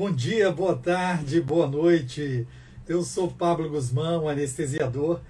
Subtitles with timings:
[0.00, 2.48] Bom dia, boa tarde, boa noite.
[2.88, 5.20] Eu sou Pablo Guzmão, anestesiador,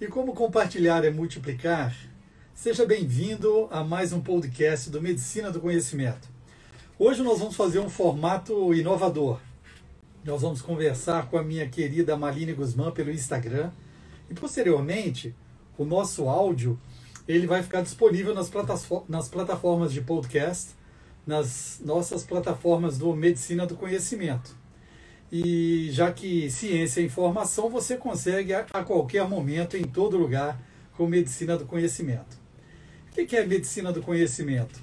[0.00, 1.92] e como compartilhar é multiplicar,
[2.54, 6.28] seja bem-vindo a mais um podcast do Medicina do Conhecimento.
[6.96, 9.40] Hoje nós vamos fazer um formato inovador.
[10.24, 13.72] Nós vamos conversar com a minha querida Maline Guzmão pelo Instagram
[14.30, 15.34] e posteriormente
[15.76, 16.78] o nosso áudio
[17.26, 18.48] ele vai ficar disponível nas,
[19.08, 20.76] nas plataformas de podcast,
[21.26, 24.56] nas nossas plataformas do Medicina do Conhecimento.
[25.30, 30.60] E já que ciência é informação, você consegue a, a qualquer momento, em todo lugar,
[30.96, 32.36] com Medicina do Conhecimento.
[33.10, 34.80] O que é Medicina do Conhecimento?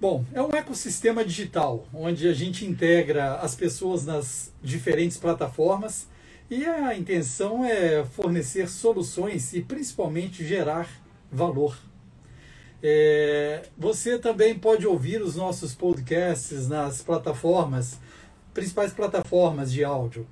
[0.00, 6.06] Bom, é um ecossistema digital, onde a gente integra as pessoas nas diferentes plataformas
[6.50, 10.88] e a intenção é fornecer soluções e principalmente gerar
[11.30, 11.76] valor.
[12.82, 17.98] É, você também pode ouvir os nossos podcasts nas plataformas,
[18.54, 20.26] principais plataformas de áudio: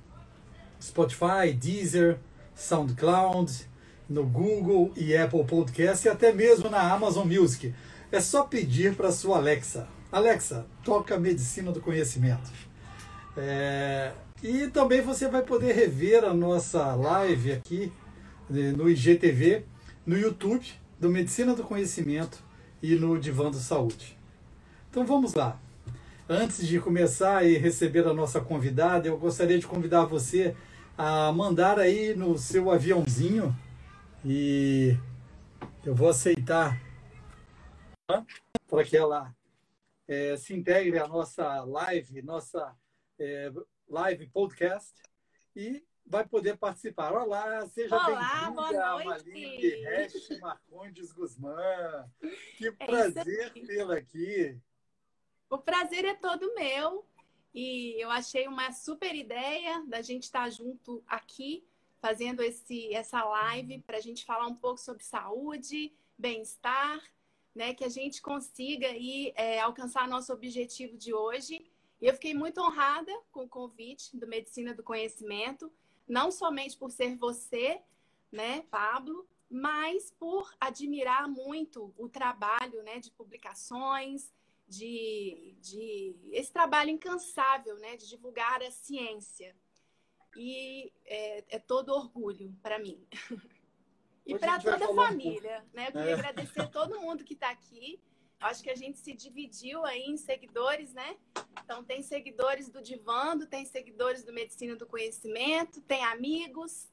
[0.81, 2.17] Spotify, Deezer,
[2.55, 3.69] SoundCloud,
[4.09, 7.73] no Google e Apple Podcast e até mesmo na Amazon Music.
[8.11, 9.87] É só pedir para sua Alexa.
[10.11, 12.51] Alexa, toca Medicina do Conhecimento.
[13.37, 17.93] É, e também você vai poder rever a nossa live aqui
[18.49, 19.65] né, no IGTV,
[20.03, 20.65] no YouTube
[20.99, 22.43] do Medicina do Conhecimento
[22.81, 24.17] e no Divã do Saúde.
[24.89, 25.59] Então vamos lá.
[26.27, 30.55] Antes de começar e receber a nossa convidada, eu gostaria de convidar você
[30.97, 33.55] a mandar aí no seu aviãozinho
[34.23, 34.95] e
[35.85, 36.79] eu vou aceitar
[38.67, 39.33] para que ela
[40.07, 42.75] é, se integre à nossa live, nossa
[43.17, 43.51] é,
[43.87, 44.93] live podcast
[45.55, 47.13] e vai poder participar.
[47.13, 52.09] Olá, seja bem-vinda, Maline Resch Marcondes Guzmán.
[52.57, 54.59] Que é prazer tê-la aqui.
[55.49, 57.05] O prazer é todo meu.
[57.53, 61.63] E eu achei uma super ideia da gente estar junto aqui,
[62.01, 67.01] fazendo esse, essa live para a gente falar um pouco sobre saúde, bem-estar,
[67.53, 67.73] né?
[67.73, 71.69] Que a gente consiga aí, é, alcançar nosso objetivo de hoje.
[72.01, 75.71] E eu fiquei muito honrada com o convite do Medicina do Conhecimento
[76.09, 77.79] não somente por ser você,
[78.31, 84.33] né, Pablo, mas por admirar muito o trabalho, né, de publicações,
[84.67, 89.55] de, de esse trabalho incansável, né, de divulgar a ciência.
[90.35, 93.03] E é, é todo orgulho para mim.
[94.25, 95.87] e para toda a família, um né?
[95.87, 96.13] Eu queria é.
[96.13, 97.99] agradecer a todo mundo que está aqui.
[98.39, 101.17] Acho que a gente se dividiu aí em seguidores, né?
[101.63, 106.89] Então, tem seguidores do Divando, tem seguidores do Medicina do Conhecimento, tem amigos,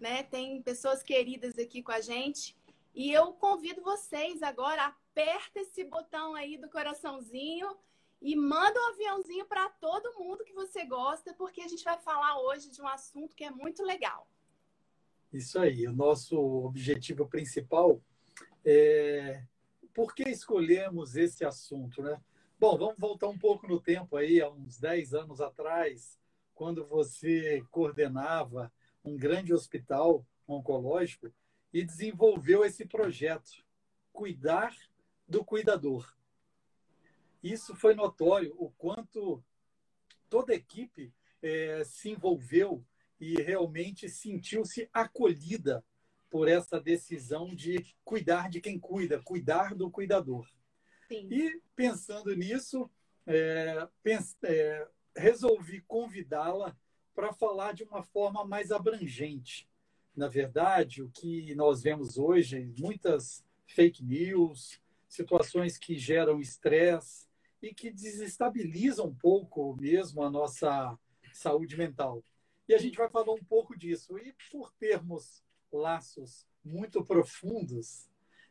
[0.00, 0.24] né?
[0.24, 2.56] Tem pessoas queridas aqui com a gente.
[2.92, 7.76] E eu convido vocês agora, aperta esse botão aí do coraçãozinho
[8.20, 12.40] e manda um aviãozinho para todo mundo que você gosta, porque a gente vai falar
[12.40, 14.28] hoje de um assunto que é muito legal.
[15.32, 18.02] Isso aí, o nosso objetivo principal
[18.64, 19.44] é
[19.94, 22.20] por que escolhemos esse assunto, né?
[22.58, 26.18] Bom, vamos voltar um pouco no tempo aí, há uns 10 anos atrás,
[26.54, 28.72] quando você coordenava
[29.04, 31.32] um grande hospital oncológico
[31.72, 33.64] e desenvolveu esse projeto,
[34.12, 34.76] Cuidar
[35.26, 36.14] do Cuidador.
[37.42, 39.42] Isso foi notório o quanto
[40.28, 42.84] toda a equipe é, se envolveu
[43.18, 45.82] e realmente sentiu-se acolhida
[46.30, 50.48] por essa decisão de cuidar de quem cuida, cuidar do cuidador.
[51.08, 51.28] Sim.
[51.28, 52.88] E pensando nisso,
[53.26, 54.86] é, pense, é,
[55.16, 56.76] resolvi convidá-la
[57.14, 59.68] para falar de uma forma mais abrangente.
[60.16, 67.28] Na verdade, o que nós vemos hoje, muitas fake news, situações que geram estresse
[67.60, 70.96] e que desestabilizam um pouco mesmo a nossa
[71.32, 72.24] saúde mental.
[72.68, 74.16] E a gente vai falar um pouco disso.
[74.18, 75.42] E por termos
[75.72, 78.08] laços muito profundos,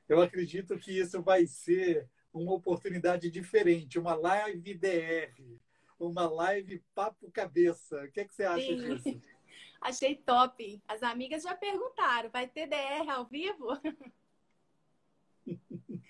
[0.07, 5.59] eu acredito que isso vai ser uma oportunidade diferente, uma live DR,
[5.99, 8.03] uma live papo cabeça.
[8.03, 8.77] O que, é que você acha Sim.
[8.77, 9.21] disso?
[9.81, 10.81] Achei top.
[10.87, 13.67] As amigas já perguntaram, vai ter DR ao vivo?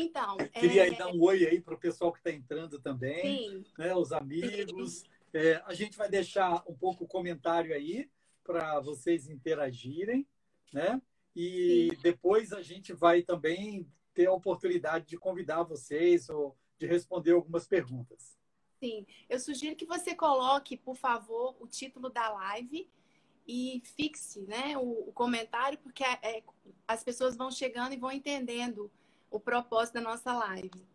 [0.00, 0.36] Então.
[0.52, 0.90] Queria é...
[0.92, 3.64] dar um oi aí para o pessoal que está entrando também, Sim.
[3.76, 5.02] Né, os amigos.
[5.34, 8.08] É, a gente vai deixar um pouco o comentário aí
[8.48, 10.26] para vocês interagirem,
[10.72, 11.02] né?
[11.36, 12.00] E Sim.
[12.00, 17.66] depois a gente vai também ter a oportunidade de convidar vocês ou de responder algumas
[17.66, 18.38] perguntas.
[18.80, 22.90] Sim, eu sugiro que você coloque, por favor, o título da live
[23.46, 26.42] e fixe né, o, o comentário, porque é, é,
[26.86, 28.90] as pessoas vão chegando e vão entendendo
[29.30, 30.86] o propósito da nossa live.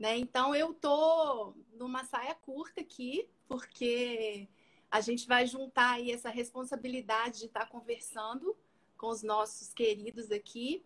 [0.00, 0.18] Né?
[0.18, 4.48] Então eu tô numa saia curta aqui, porque
[4.90, 8.56] a gente vai juntar aí essa responsabilidade de estar conversando
[8.96, 10.84] com os nossos queridos aqui.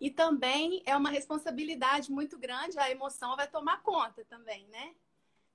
[0.00, 4.94] E também é uma responsabilidade muito grande, a emoção vai tomar conta também, né?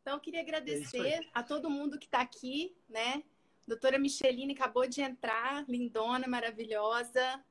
[0.01, 3.23] Então, eu queria agradecer é a todo mundo que está aqui, né?
[3.67, 7.43] Doutora Micheline acabou de entrar, lindona, maravilhosa.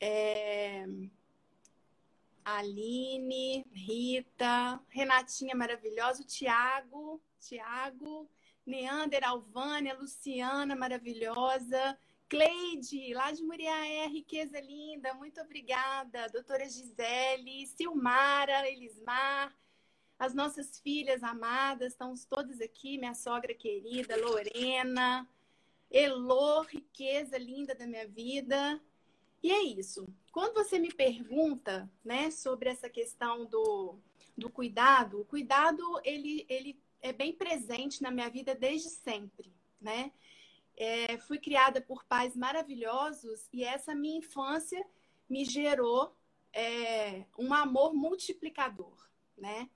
[0.00, 0.84] É...
[2.44, 8.28] Aline, Rita, Renatinha maravilhosa, o Tiago, Tiago,
[8.68, 11.98] Neander, Alvânia, Luciana maravilhosa,
[12.28, 16.28] Cleide, lá de Muriaé, riqueza linda, muito obrigada.
[16.28, 19.56] Doutora Gisele, Silmara, Elismar,
[20.18, 25.26] as nossas filhas amadas, estamos todas aqui, minha sogra querida, Lorena,
[25.90, 28.78] Elô, riqueza linda da minha vida.
[29.42, 30.06] E é isso.
[30.30, 33.96] Quando você me pergunta, né, sobre essa questão do,
[34.36, 40.12] do cuidado, o cuidado ele, ele é bem presente na minha vida desde sempre, né?
[40.76, 44.84] É, fui criada por pais maravilhosos e essa minha infância
[45.28, 46.16] me gerou
[46.52, 48.96] é, um amor multiplicador,
[49.36, 49.68] né?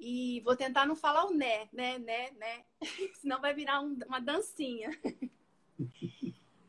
[0.00, 2.64] E vou tentar não falar o né, né, né, né,
[3.20, 4.90] senão vai virar um, uma dancinha.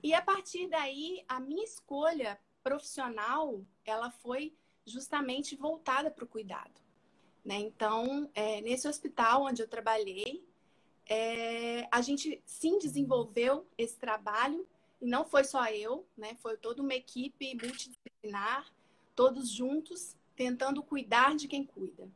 [0.04, 4.56] e a partir daí, a minha escolha profissional, ela foi
[4.86, 6.83] justamente voltada para o cuidado.
[7.44, 7.60] Né?
[7.60, 10.48] Então, é, nesse hospital onde eu trabalhei,
[11.06, 14.66] é, a gente sim desenvolveu esse trabalho,
[15.02, 16.36] e não foi só eu, né?
[16.36, 18.74] foi toda uma equipe multidisciplinar,
[19.14, 22.10] todos juntos, tentando cuidar de quem cuida.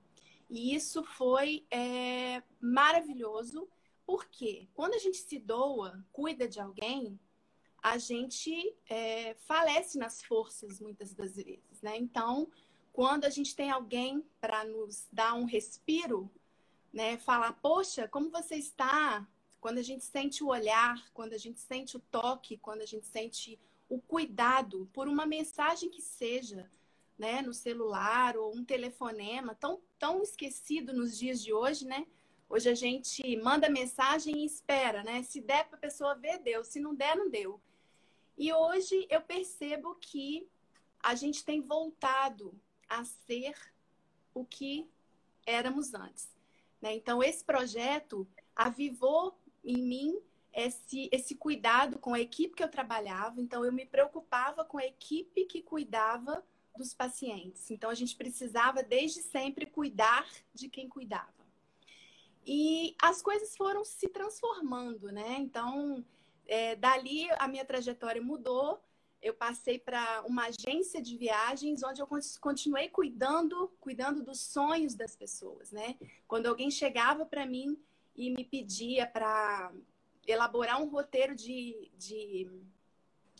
[0.49, 3.67] E isso foi é, maravilhoso,
[4.05, 7.19] porque quando a gente se doa, cuida de alguém,
[7.83, 11.97] a gente é, falece nas forças muitas das vezes, né?
[11.97, 12.49] Então,
[12.97, 16.27] quando a gente tem alguém para nos dar um respiro,
[16.91, 17.15] né?
[17.19, 19.23] Falar, poxa, como você está?
[19.61, 23.05] Quando a gente sente o olhar, quando a gente sente o toque, quando a gente
[23.05, 26.71] sente o cuidado por uma mensagem que seja,
[27.19, 32.07] né, no celular ou um telefonema, tão, tão esquecido nos dias de hoje, né?
[32.49, 35.21] Hoje a gente manda mensagem e espera, né?
[35.21, 36.63] Se der para a pessoa ver, deu.
[36.63, 37.61] Se não der, não deu.
[38.35, 40.49] E hoje eu percebo que
[40.99, 42.59] a gente tem voltado
[42.89, 43.55] a ser
[44.33, 44.87] o que
[45.45, 46.29] éramos antes.
[46.81, 46.95] Né?
[46.95, 50.19] Então, esse projeto avivou em mim
[50.53, 53.41] esse, esse cuidado com a equipe que eu trabalhava.
[53.41, 56.43] Então, eu me preocupava com a equipe que cuidava
[56.75, 57.69] dos pacientes.
[57.71, 61.37] Então, a gente precisava, desde sempre, cuidar de quem cuidava.
[62.45, 65.35] E as coisas foram se transformando, né?
[65.37, 66.03] Então,
[66.47, 68.81] é, dali a minha trajetória mudou.
[69.21, 72.07] Eu passei para uma agência de viagens, onde eu
[72.39, 75.97] continuei cuidando, cuidando dos sonhos das pessoas, né?
[76.27, 77.77] Quando alguém chegava para mim
[78.15, 79.71] e me pedia para
[80.25, 82.47] elaborar um roteiro de, de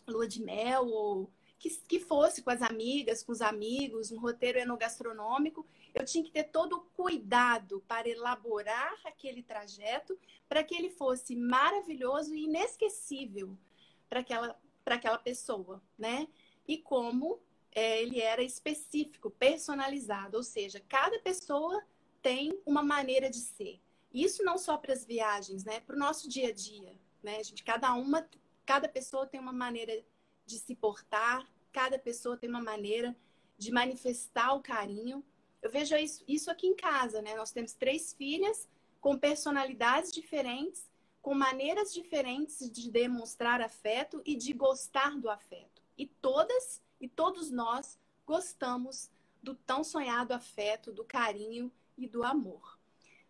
[0.06, 4.58] lua de mel ou que, que fosse com as amigas, com os amigos, um roteiro
[4.58, 10.16] enogastronômico, eu tinha que ter todo o cuidado para elaborar aquele trajeto
[10.48, 13.56] para que ele fosse maravilhoso e inesquecível
[14.08, 14.58] para aquela,
[14.88, 16.26] para aquela pessoa, né?
[16.66, 17.42] E como
[17.72, 21.84] é, ele era específico, personalizado, ou seja, cada pessoa
[22.22, 23.82] tem uma maneira de ser.
[24.10, 25.80] Isso não só para as viagens, né?
[25.80, 27.36] Para o nosso dia a dia, né?
[27.36, 28.26] A gente, cada uma,
[28.64, 30.02] cada pessoa tem uma maneira
[30.46, 33.14] de se portar, cada pessoa tem uma maneira
[33.58, 35.22] de manifestar o carinho.
[35.60, 37.34] Eu vejo isso, isso aqui em casa, né?
[37.34, 38.66] Nós temos três filhas
[39.02, 40.87] com personalidades diferentes,
[41.28, 45.82] com maneiras diferentes de demonstrar afeto e de gostar do afeto.
[45.98, 49.10] E todas e todos nós gostamos
[49.42, 52.78] do tão sonhado afeto, do carinho e do amor.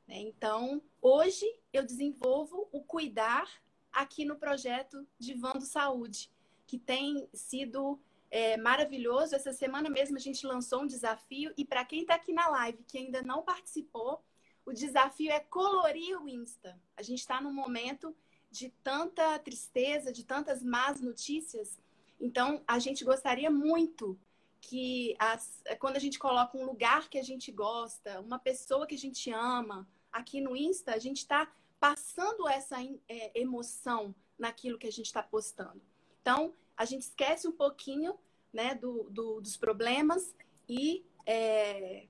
[0.07, 0.21] Né?
[0.21, 3.50] Então, hoje eu desenvolvo o cuidar
[3.93, 6.31] aqui no projeto Divando Saúde,
[6.69, 7.99] que tem sido
[8.31, 9.35] é, maravilhoso.
[9.35, 12.85] Essa semana mesmo a gente lançou um desafio e para quem está aqui na live
[12.85, 14.23] que ainda não participou,
[14.69, 16.79] o desafio é colorir o Insta.
[16.95, 18.15] A gente está num momento
[18.51, 21.79] de tanta tristeza, de tantas más notícias.
[22.21, 24.19] Então, a gente gostaria muito
[24.61, 28.95] que as, quando a gente coloca um lugar que a gente gosta, uma pessoa que
[28.95, 32.77] a gente ama, aqui no Insta, a gente está passando essa
[33.09, 35.81] é, emoção naquilo que a gente está postando.
[36.21, 38.19] Então, a gente esquece um pouquinho
[38.53, 40.35] né, do, do dos problemas
[40.69, 42.07] e é,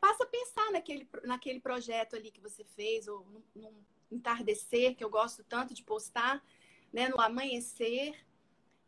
[0.00, 3.72] passa a pensar naquele, naquele projeto ali que você fez, ou no,
[4.10, 6.42] entardecer, que eu gosto tanto de postar,
[6.92, 8.14] né, no amanhecer.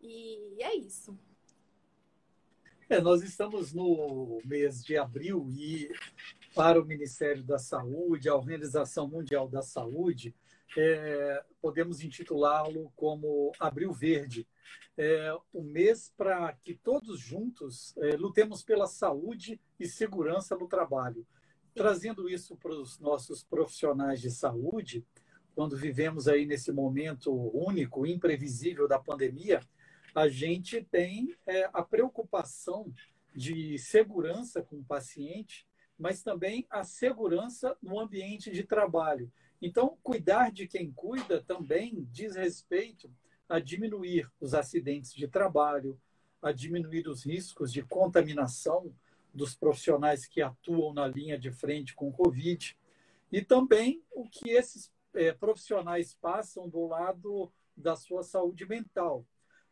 [0.00, 1.18] E é isso.
[2.88, 5.92] É, nós estamos no mês de abril e
[6.54, 10.34] para o Ministério da Saúde, a Organização Mundial da Saúde,
[10.76, 14.46] é, podemos intitulá-lo como Abril Verde,
[14.96, 21.26] é, um mês para que todos juntos é, lutemos pela saúde e segurança no trabalho.
[21.74, 25.04] Trazendo isso para os nossos profissionais de saúde,
[25.54, 29.60] quando vivemos aí nesse momento único, imprevisível da pandemia,
[30.14, 32.92] a gente tem é, a preocupação
[33.34, 35.66] de segurança com o paciente,
[35.98, 39.30] mas também a segurança no ambiente de trabalho.
[39.60, 43.10] Então, cuidar de quem cuida também diz respeito
[43.48, 46.00] a diminuir os acidentes de trabalho,
[46.40, 48.94] a diminuir os riscos de contaminação
[49.34, 52.76] dos profissionais que atuam na linha de frente com o Covid,
[53.30, 59.26] e também o que esses é, profissionais passam do lado da sua saúde mental.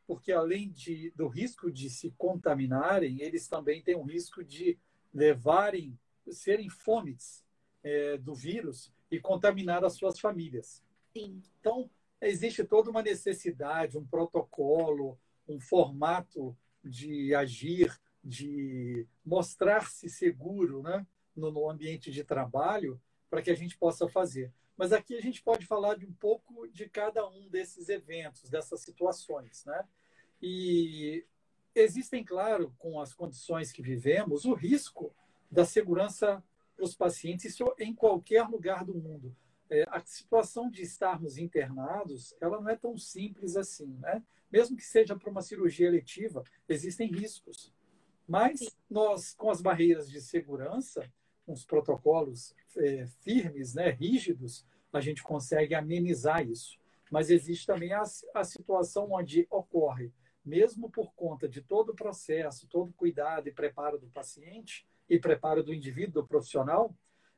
[0.07, 4.79] Porque além de, do risco de se contaminarem, eles também têm o risco de
[5.13, 5.99] levarem,
[6.31, 7.45] serem fomes
[7.83, 10.83] é, do vírus e contaminar as suas famílias.
[11.13, 11.43] Sim.
[11.61, 21.07] Então, existe toda uma necessidade, um protocolo, um formato de agir, de mostrar-se seguro né,
[21.35, 23.01] no, no ambiente de trabalho
[23.31, 24.53] para que a gente possa fazer.
[24.77, 28.81] Mas aqui a gente pode falar de um pouco de cada um desses eventos, dessas
[28.81, 29.65] situações.
[29.65, 29.85] Né?
[30.41, 31.25] E
[31.75, 35.13] existem, claro, com as condições que vivemos, o risco
[35.51, 36.43] da segurança
[36.79, 39.35] para os pacientes, isso em qualquer lugar do mundo.
[39.69, 44.23] É, a situação de estarmos internados, ela não é tão simples assim, né?
[44.51, 47.75] Mesmo que seja para uma cirurgia eletiva, existem riscos.
[48.27, 51.11] Mas nós, com as barreiras de segurança,
[51.45, 56.79] com os protocolos é, firmes, né, rígidos, a gente consegue amenizar isso.
[57.11, 58.03] Mas existe também a,
[58.35, 60.13] a situação onde ocorre
[60.45, 65.19] mesmo por conta de todo o processo, todo o cuidado e preparo do paciente e
[65.19, 66.95] preparo do indivíduo, do profissional,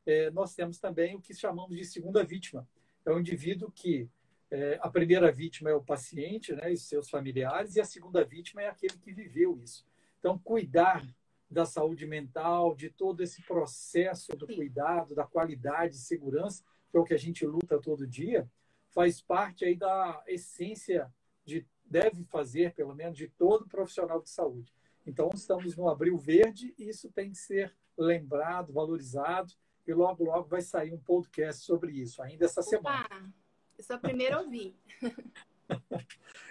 [0.06, 2.66] é, nós temos também o que chamamos de segunda vítima.
[3.04, 4.08] É o indivíduo que
[4.50, 8.62] é, a primeira vítima é o paciente né, e seus familiares, e a segunda vítima
[8.62, 9.86] é aquele que viveu isso.
[10.18, 11.06] Então, cuidar
[11.48, 17.04] da saúde mental, de todo esse processo do cuidado, da qualidade, segurança, que é o
[17.04, 18.48] que a gente luta todo dia,
[18.90, 21.12] faz parte aí da essência
[21.44, 24.72] de deve fazer, pelo menos, de todo profissional de saúde.
[25.06, 29.52] Então, estamos no Abril Verde e isso tem que ser lembrado, valorizado,
[29.86, 33.34] e logo, logo vai sair um podcast sobre isso, ainda essa Opa, semana.
[33.76, 34.76] Eu sou a primeira a ouvir.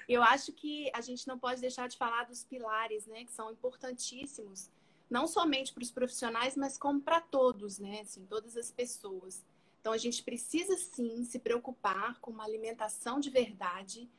[0.10, 3.52] eu acho que a gente não pode deixar de falar dos pilares, né, que são
[3.52, 4.70] importantíssimos,
[5.10, 9.44] não somente para os profissionais, mas como para todos, né, assim, todas as pessoas.
[9.80, 14.10] Então, a gente precisa sim se preocupar com uma alimentação de verdade,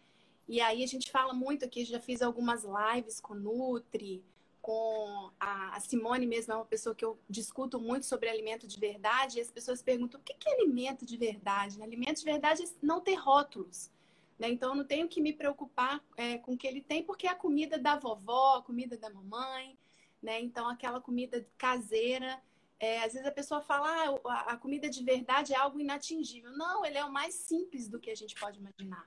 [0.48, 4.24] e aí a gente fala muito aqui, já fiz algumas lives com Nutri,
[4.60, 9.38] com a Simone mesmo, é uma pessoa que eu discuto muito sobre alimento de verdade,
[9.38, 11.82] e as pessoas perguntam o que é alimento de verdade?
[11.82, 13.90] Alimento de verdade é não ter rótulos.
[14.38, 14.48] Né?
[14.48, 17.30] Então, eu não tenho que me preocupar é, com o que ele tem, porque é
[17.30, 19.78] a comida da vovó, a comida da mamãe,
[20.22, 20.40] né?
[20.40, 22.42] Então, aquela comida caseira.
[22.78, 26.50] É, às vezes a pessoa fala, ah, a comida de verdade é algo inatingível.
[26.52, 29.06] Não, ele é o mais simples do que a gente pode imaginar.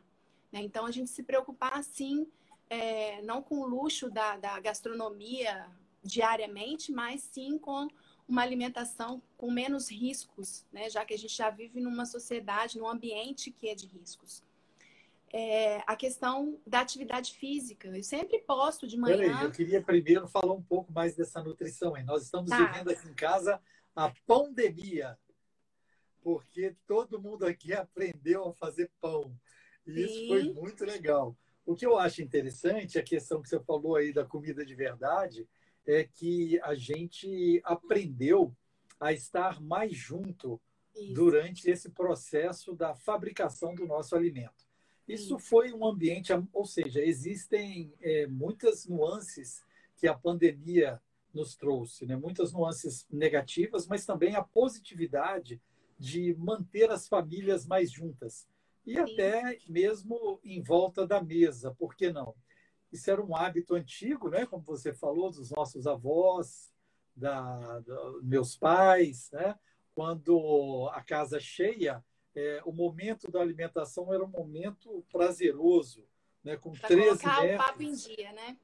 [0.54, 0.62] Né?
[0.62, 2.28] Então, a gente se preocupar, assim,
[2.70, 5.66] é, não com o luxo da, da gastronomia
[6.04, 7.88] diariamente, mas sim com
[8.28, 10.90] uma alimentação com menos riscos, né?
[10.90, 14.44] já que a gente já vive numa sociedade, num ambiente que é de riscos.
[15.36, 17.88] É, a questão da atividade física.
[17.88, 19.18] Eu sempre posto de manhã.
[19.18, 21.98] Peraí, eu queria primeiro falar um pouco mais dessa nutrição.
[21.98, 22.04] Hein?
[22.04, 22.64] Nós estamos tá.
[22.64, 23.60] vivendo aqui em casa
[23.96, 25.18] a pandemia,
[26.22, 29.36] porque todo mundo aqui aprendeu a fazer pão.
[29.86, 31.36] E isso foi muito legal.
[31.66, 35.48] O que eu acho interessante, a questão que você falou aí da comida de verdade,
[35.86, 38.56] é que a gente aprendeu
[39.00, 40.60] a estar mais junto
[40.96, 41.14] isso.
[41.14, 44.68] durante esse processo da fabricação do nosso alimento.
[45.08, 45.40] Isso, isso.
[45.40, 49.64] foi um ambiente, ou seja, existem é, muitas nuances
[49.98, 51.02] que a pandemia
[51.34, 52.16] nos trouxe, né?
[52.16, 55.62] muitas nuances negativas, mas também a positividade
[56.00, 58.48] de manter as famílias mais juntas
[58.86, 59.00] e Sim.
[59.00, 62.36] até mesmo em volta da mesa, por que não?
[62.92, 64.46] Isso era um hábito antigo, né?
[64.46, 66.72] como você falou, dos nossos avós,
[67.16, 69.58] da, da meus pais, né?
[69.96, 72.04] quando a casa cheia,
[72.36, 76.08] é, o momento da alimentação era um momento prazeroso,
[76.44, 76.58] né?
[76.58, 77.60] com pra 13 colocar metros.
[77.60, 78.58] o papo em dia, né?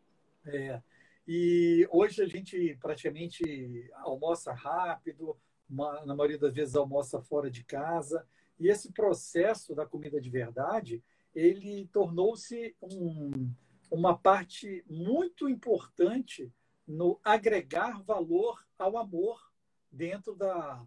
[0.45, 0.81] É.
[1.27, 5.37] E hoje a gente praticamente almoça rápido,
[5.69, 8.27] uma, na maioria das vezes almoça fora de casa.
[8.59, 13.53] E esse processo da comida de verdade, ele tornou-se um,
[13.89, 16.51] uma parte muito importante
[16.87, 19.51] no agregar valor ao amor
[19.91, 20.85] dentro da,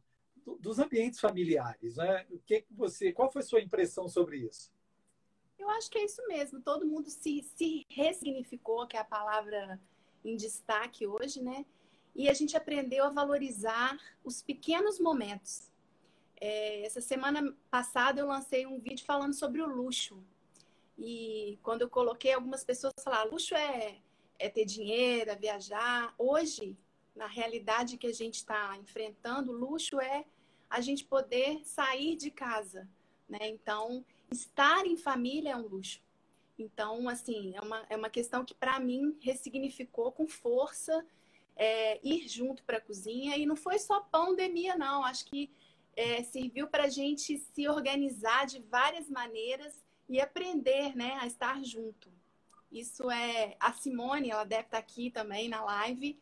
[0.61, 1.97] dos ambientes familiares.
[1.97, 2.27] Né?
[2.31, 4.73] O que você, qual foi a sua impressão sobre isso?
[5.59, 6.61] Eu acho que é isso mesmo.
[6.61, 9.81] Todo mundo se, se ressignificou, que é a palavra
[10.25, 11.65] em destaque hoje, né?
[12.15, 15.72] E a gente aprendeu a valorizar os pequenos momentos.
[16.45, 20.21] É, essa semana passada eu lancei um vídeo falando sobre o luxo.
[20.99, 24.01] E quando eu coloquei, algumas pessoas falaram: luxo é,
[24.41, 26.13] é ter dinheiro, é viajar.
[26.19, 26.77] Hoje,
[27.15, 30.25] na realidade que a gente está enfrentando, luxo é
[30.69, 32.89] a gente poder sair de casa.
[33.29, 33.39] Né?
[33.43, 36.03] Então, estar em família é um luxo.
[36.59, 41.07] Então, assim, é uma, é uma questão que para mim ressignificou com força
[41.55, 43.37] é, ir junto para a cozinha.
[43.37, 45.05] E não foi só pandemia, não.
[45.05, 45.49] Acho que
[45.97, 51.63] é, serviu para a gente se organizar de várias maneiras e aprender né, a estar
[51.63, 52.11] junto.
[52.71, 53.57] Isso é.
[53.61, 56.19] A Simone, ela deve estar tá aqui também na live,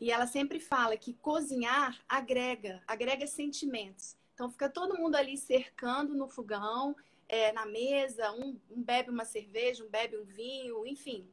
[0.00, 4.16] e ela sempre fala que cozinhar agrega, agrega sentimentos.
[4.32, 6.96] Então fica todo mundo ali cercando no fogão,
[7.28, 11.28] é, na mesa, um, um, bebe uma cerveja, um bebe um vinho, enfim.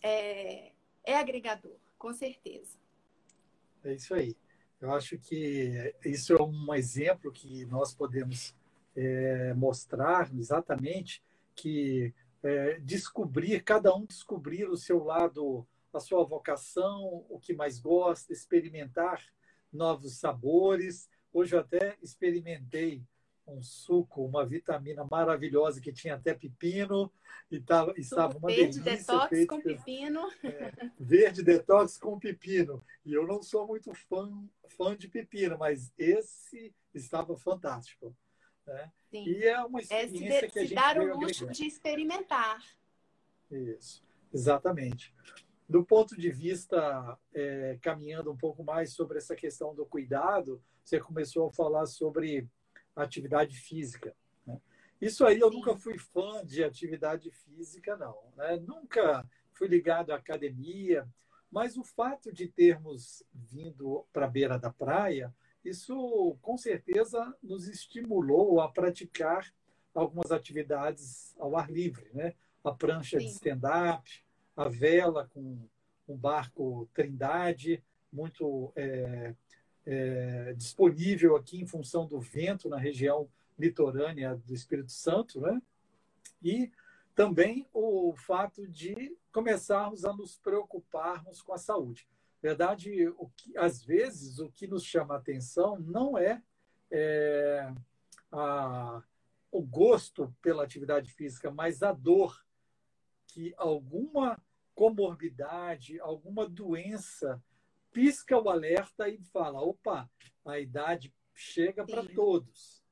[0.00, 0.70] É,
[1.02, 2.78] é agregador, com certeza.
[3.84, 4.36] É isso aí.
[4.80, 8.54] Eu acho que isso é um exemplo que nós podemos
[8.94, 11.22] é, mostrar exatamente
[11.54, 17.78] que é, descobrir, cada um descobrir o seu lado, a sua vocação, o que mais
[17.78, 19.22] gosta, experimentar
[19.72, 21.08] novos sabores.
[21.32, 23.02] Hoje eu até experimentei
[23.46, 27.12] um suco, uma vitamina maravilhosa que tinha até pepino
[27.50, 29.12] e tava, estava uma verde delícia.
[29.14, 30.28] detox feito, com pepino.
[30.42, 32.82] É, verde detox com pepino.
[33.04, 34.44] E eu não sou muito fã,
[34.76, 38.14] fã de pepino, mas esse estava fantástico.
[38.66, 38.90] Né?
[39.12, 42.60] E é uma experiência é se, que a gente se dar o luxo de experimentar.
[43.50, 44.02] Isso,
[44.34, 45.14] exatamente.
[45.68, 50.98] Do ponto de vista, é, caminhando um pouco mais sobre essa questão do cuidado, você
[51.00, 52.48] começou a falar sobre
[53.04, 54.14] atividade física.
[54.46, 54.60] Né?
[55.00, 58.16] Isso aí eu nunca fui fã de atividade física, não.
[58.36, 58.56] Né?
[58.56, 61.08] Nunca fui ligado à academia,
[61.50, 65.34] mas o fato de termos vindo para a beira da praia
[65.66, 69.52] isso com certeza nos estimulou a praticar
[69.92, 72.34] algumas atividades ao ar livre, né?
[72.62, 73.26] A prancha Sim.
[73.26, 74.24] de stand-up,
[74.56, 75.58] a vela com
[76.06, 77.82] um barco Trindade,
[78.12, 79.34] muito é,
[79.86, 85.62] é, disponível aqui em função do vento na região litorânea do Espírito Santo, né?
[86.42, 86.70] E
[87.14, 92.06] também o fato de começarmos a nos preocuparmos com a saúde
[92.46, 96.40] verdade, o que, às vezes, o que nos chama a atenção não é,
[96.90, 97.72] é
[98.30, 99.02] a,
[99.50, 102.44] o gosto pela atividade física, mas a dor
[103.26, 104.40] que alguma
[104.76, 107.42] comorbidade, alguma doença
[107.96, 110.08] pisca o alerta e fala: opa,
[110.44, 112.84] a idade chega para todos.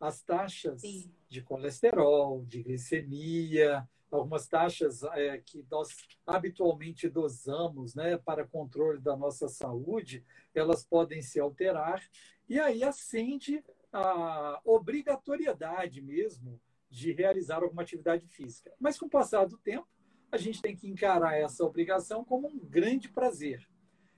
[0.00, 1.14] As taxas Sim.
[1.28, 5.90] de colesterol, de glicemia, algumas taxas é, que nós
[6.26, 12.02] habitualmente dosamos né, para controle da nossa saúde, elas podem se alterar,
[12.48, 18.72] e aí acende a obrigatoriedade mesmo de realizar alguma atividade física.
[18.80, 19.86] Mas com o passar do tempo,
[20.32, 23.68] a gente tem que encarar essa obrigação como um grande prazer.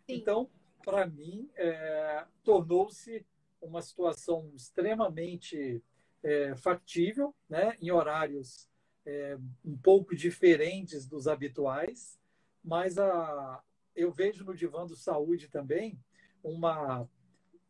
[0.06, 0.14] Sim.
[0.16, 0.50] Então,
[0.84, 3.24] para mim, é, tornou-se
[3.60, 5.82] uma situação extremamente
[6.22, 8.68] é, factível, né, em horários
[9.06, 12.18] é, um pouco diferentes dos habituais,
[12.64, 13.62] mas a,
[13.94, 15.98] eu vejo no Divã do Saúde também
[16.42, 17.08] uma,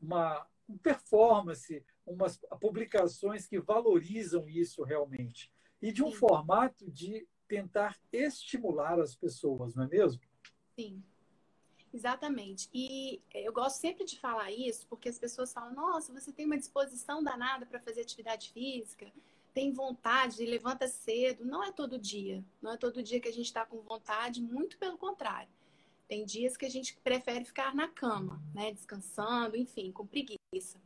[0.00, 0.46] uma
[0.82, 5.52] performance, umas publicações que valorizam isso realmente.
[5.80, 6.16] E de um Sim.
[6.16, 10.22] formato de tentar estimular as pessoas, não é mesmo?
[10.74, 11.02] Sim.
[11.92, 12.70] Exatamente.
[12.72, 16.56] E eu gosto sempre de falar isso, porque as pessoas falam: nossa, você tem uma
[16.56, 19.12] disposição danada para fazer atividade física,
[19.52, 21.44] tem vontade, levanta cedo.
[21.44, 22.42] Não é todo dia.
[22.60, 25.50] Não é todo dia que a gente está com vontade, muito pelo contrário.
[26.08, 28.72] Tem dias que a gente prefere ficar na cama, né?
[28.72, 30.80] Descansando, enfim, com preguiça.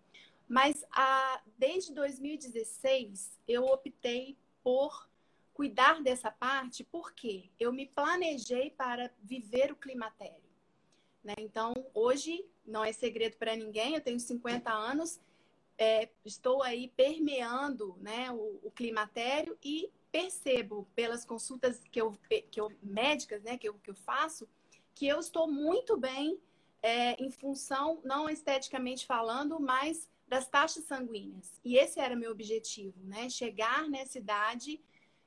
[0.48, 5.08] Mas a, desde 2016 eu optei por
[5.52, 10.45] cuidar dessa parte porque eu me planejei para viver o climatério.
[11.26, 11.34] Né?
[11.40, 15.20] Então, hoje, não é segredo para ninguém, eu tenho 50 anos
[15.76, 22.16] é, estou aí permeando né, o, o, climatério e percebo pelas consultas que eu,
[22.50, 24.48] que eu médicas né, que, eu, que eu faço
[24.94, 26.38] que eu estou muito bem
[26.80, 31.60] é, em função, não esteticamente falando, mas das taxas sanguíneas.
[31.64, 33.28] E esse era meu objetivo, né?
[33.28, 34.80] Chegar nessa idade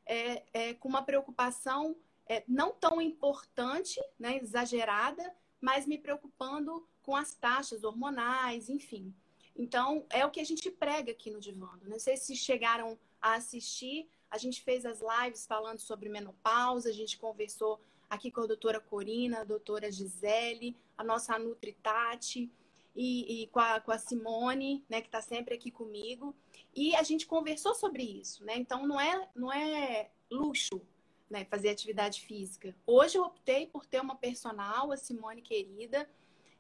[0.06, 1.96] é, é, com uma preocupação
[2.28, 9.14] é, não tão importante, né, exagerada, mas me preocupando com as taxas hormonais, enfim.
[9.56, 11.90] Então, é o que a gente prega aqui no Divando.
[11.90, 16.94] Não sei se chegaram a assistir, a gente fez as lives falando sobre menopausa, a
[16.94, 22.52] gente conversou aqui com a doutora Corina, a doutora Gisele, a nossa Nutri Tati
[22.96, 26.36] e, e com, a, com, a, Simone, né, que está sempre aqui comigo.
[26.76, 28.56] E a gente conversou sobre isso, né?
[28.58, 30.82] Então, não é, não é luxo
[31.30, 32.76] né, fazer atividade física.
[32.86, 36.10] Hoje eu optei por ter uma personal, a Simone querida,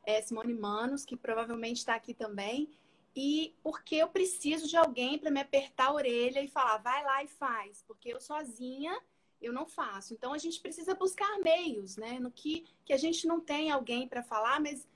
[0.05, 2.69] é, Simone Manos, que provavelmente está aqui também,
[3.15, 7.23] e porque eu preciso de alguém para me apertar a orelha e falar, vai lá
[7.23, 8.95] e faz, porque eu sozinha
[9.41, 10.13] eu não faço.
[10.13, 12.19] Então a gente precisa buscar meios, né?
[12.19, 14.87] No que, que a gente não tem alguém para falar, mas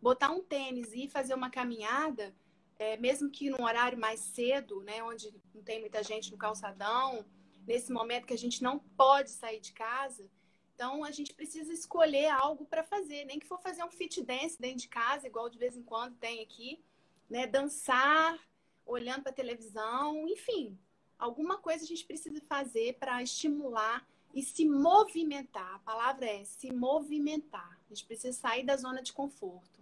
[0.00, 2.34] botar um tênis e fazer uma caminhada,
[2.78, 5.02] é, mesmo que num horário mais cedo, né?
[5.02, 7.24] Onde não tem muita gente no calçadão,
[7.66, 10.28] nesse momento que a gente não pode sair de casa.
[10.74, 14.60] Então a gente precisa escolher algo para fazer, nem que for fazer um fit dance
[14.60, 16.82] dentro de casa, igual de vez em quando tem aqui,
[17.28, 17.46] né?
[17.46, 18.38] Dançar,
[18.84, 20.78] olhando para televisão, enfim,
[21.18, 25.74] alguma coisa a gente precisa fazer para estimular e se movimentar.
[25.74, 27.78] A palavra é se movimentar.
[27.86, 29.80] A gente precisa sair da zona de conforto.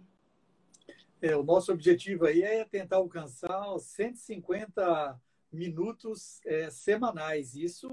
[1.23, 5.21] É, o nosso objetivo aí é tentar alcançar 150
[5.53, 7.55] minutos é, semanais.
[7.55, 7.89] Isso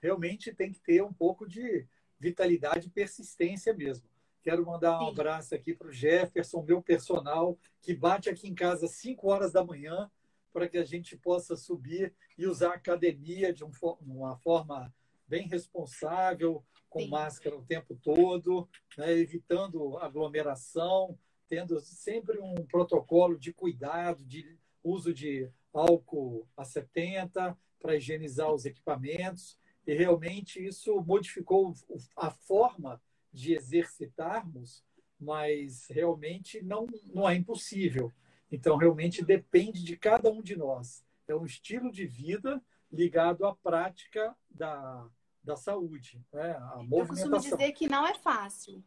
[0.00, 1.86] realmente tem que ter um pouco de
[2.18, 4.08] vitalidade e persistência mesmo.
[4.42, 5.10] Quero mandar um Sim.
[5.10, 9.52] abraço aqui para o Jefferson, meu personal, que bate aqui em casa às 5 horas
[9.52, 10.10] da manhã
[10.52, 14.94] para que a gente possa subir e usar a academia de uma forma
[15.28, 17.08] bem responsável, com Sim.
[17.08, 25.12] máscara o tempo todo, né, evitando aglomeração, tendo sempre um protocolo de cuidado, de uso
[25.12, 29.58] de álcool a 70 para higienizar os equipamentos.
[29.86, 31.72] E realmente isso modificou
[32.16, 33.00] a forma
[33.32, 34.84] de exercitarmos,
[35.18, 38.12] mas realmente não, não é impossível.
[38.50, 41.04] Então, realmente depende de cada um de nós.
[41.28, 45.08] É um estilo de vida ligado à prática da,
[45.42, 46.52] da saúde, né?
[46.52, 47.26] a movimentação.
[47.26, 48.82] Eu costumo dizer que não é fácil.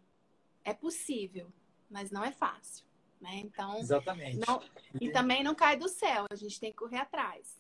[0.64, 1.52] É possível,
[1.90, 2.89] mas não é fácil.
[3.20, 3.36] Né?
[3.36, 4.40] Então, Exatamente.
[4.48, 4.62] Não,
[5.00, 7.60] e também não cai do céu, a gente tem que correr atrás.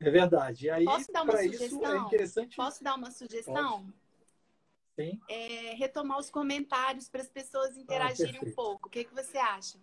[0.00, 0.66] É verdade.
[0.66, 1.94] E aí, Posso dar uma sugestão?
[1.94, 2.56] é interessante...
[2.56, 3.92] Posso dar uma sugestão?
[4.96, 5.20] Sim.
[5.28, 8.88] É, retomar os comentários para as pessoas interagirem ah, um pouco.
[8.88, 9.78] O que, que você acha?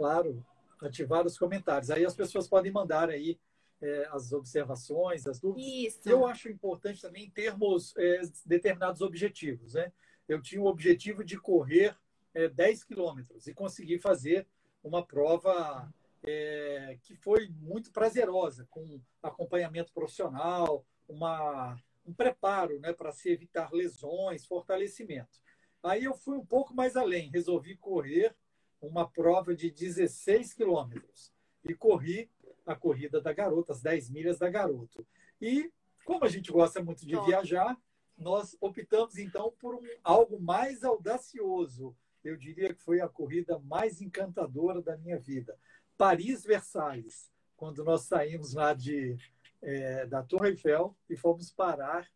[0.00, 0.42] claro,
[0.80, 1.90] ativar os comentários.
[1.90, 3.38] Aí as pessoas podem mandar aí
[3.82, 5.70] é, as observações, as dúvidas.
[5.70, 6.08] Isso.
[6.08, 9.74] Eu acho importante também termos é, determinados objetivos.
[9.74, 9.92] Né?
[10.26, 11.94] Eu tinha o objetivo de correr
[12.34, 14.46] é, 10 quilômetros e conseguir fazer
[14.82, 23.12] uma prova é, que foi muito prazerosa, com acompanhamento profissional, uma, um preparo né, para
[23.12, 25.40] se evitar lesões, fortalecimento.
[25.82, 28.34] Aí eu fui um pouco mais além, resolvi correr
[28.80, 31.32] uma prova de 16 quilômetros
[31.64, 32.30] e corri
[32.66, 35.06] a corrida da garota, as 10 milhas da garoto.
[35.40, 35.70] E
[36.04, 37.76] como a gente gosta muito de viajar,
[38.16, 41.96] nós optamos então por um, algo mais audacioso.
[42.22, 45.56] Eu diria que foi a corrida mais encantadora da minha vida.
[45.96, 49.16] Paris-Versalhes, quando nós saímos lá de,
[49.62, 52.08] é, da Torre Eiffel e fomos parar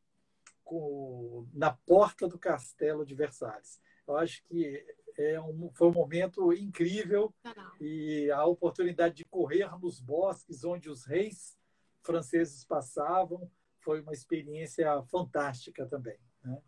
[0.64, 3.80] com, na porta do castelo de Versalhes.
[4.06, 4.84] Eu acho que
[5.16, 7.32] é um, foi um momento incrível
[7.80, 11.56] e a oportunidade de correr nos bosques onde os reis
[12.02, 16.18] franceses passavam foi uma experiência fantástica também.
[16.42, 16.60] Né?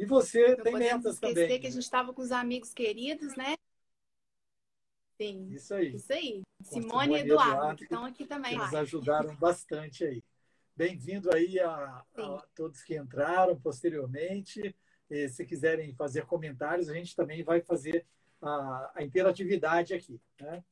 [0.00, 1.60] E você Não tem metas também.
[1.60, 3.56] que a gente estava com os amigos queridos, né?
[5.18, 5.48] Sim.
[5.52, 5.94] Isso aí.
[5.94, 6.42] Isso aí.
[6.62, 8.56] Simone, e Eduardo, Eduardo, que estão aqui também.
[8.56, 10.24] nos ajudaram bastante aí.
[10.74, 14.74] Bem-vindo aí a, a todos que entraram posteriormente
[15.28, 18.06] se quiserem fazer comentários, a gente também vai fazer
[18.40, 20.20] a, a interatividade aqui.
[20.40, 20.64] Né?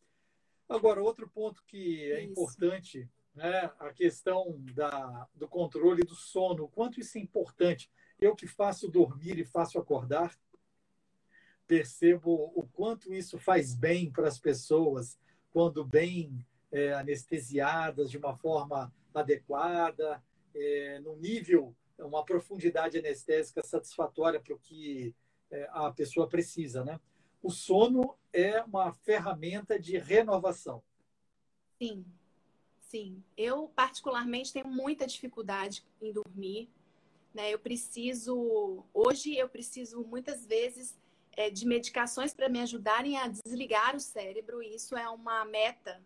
[0.69, 2.33] Agora, outro ponto que é isso.
[2.33, 7.91] importante, né, a questão da, do controle do sono, o quanto isso é importante.
[8.21, 10.37] Eu que faço dormir e faço acordar,
[11.67, 15.19] percebo o quanto isso faz bem para as pessoas
[15.51, 20.23] quando bem é, anestesiadas de uma forma adequada,
[20.55, 25.15] é, no nível uma profundidade anestésica satisfatória para o que
[25.51, 27.01] é, a pessoa precisa, né?
[27.43, 30.83] O sono é uma ferramenta de renovação.
[31.81, 32.05] Sim,
[32.81, 33.23] sim.
[33.37, 36.71] Eu particularmente tenho muita dificuldade em dormir.
[37.35, 37.53] Né?
[37.53, 40.99] Eu preciso, hoje eu preciso muitas vezes
[41.37, 44.63] é, de medicações para me ajudarem a desligar o cérebro.
[44.63, 46.03] E isso é uma meta,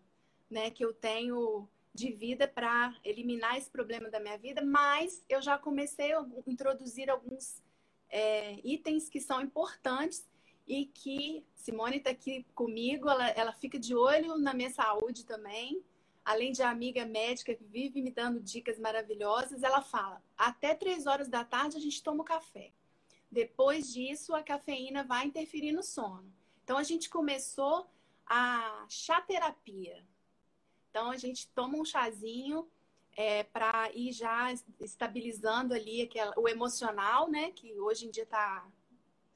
[0.49, 5.41] né, que eu tenho de vida para eliminar esse problema da minha vida, mas eu
[5.41, 7.61] já comecei a introduzir alguns
[8.09, 10.27] é, itens que são importantes
[10.67, 15.83] e que Simone está aqui comigo, ela, ela fica de olho na minha saúde também.
[16.25, 21.27] Além de amiga médica que vive me dando dicas maravilhosas, ela fala: até três horas
[21.27, 22.71] da tarde a gente toma o café.
[23.29, 26.31] Depois disso, a cafeína vai interferir no sono.
[26.63, 27.87] Então, a gente começou
[28.25, 30.05] a chá terapia.
[30.89, 32.69] Então, a gente toma um chazinho
[33.17, 37.51] é, para ir já estabilizando ali aquela, o emocional, né?
[37.51, 38.65] Que hoje em dia está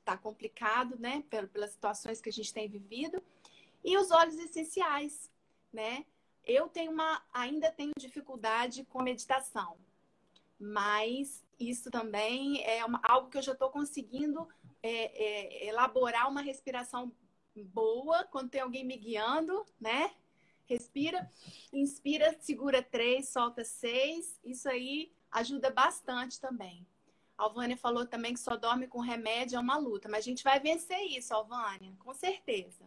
[0.06, 1.24] tá complicado, né?
[1.30, 3.22] Pelas situações que a gente tem vivido.
[3.84, 5.30] E os óleos essenciais,
[5.74, 6.06] né?
[6.48, 9.78] Eu tenho uma, ainda tenho dificuldade com meditação,
[10.58, 14.48] mas isso também é uma, algo que eu já estou conseguindo
[14.82, 17.12] é, é, elaborar uma respiração
[17.54, 20.14] boa quando tem alguém me guiando, né?
[20.66, 21.30] Respira,
[21.74, 24.40] inspira, segura três, solta seis.
[24.44, 26.88] Isso aí ajuda bastante também.
[27.38, 30.08] A Alvânia falou também que só dorme com remédio, é uma luta.
[30.08, 32.86] Mas a gente vai vencer isso, Alvânia, com certeza.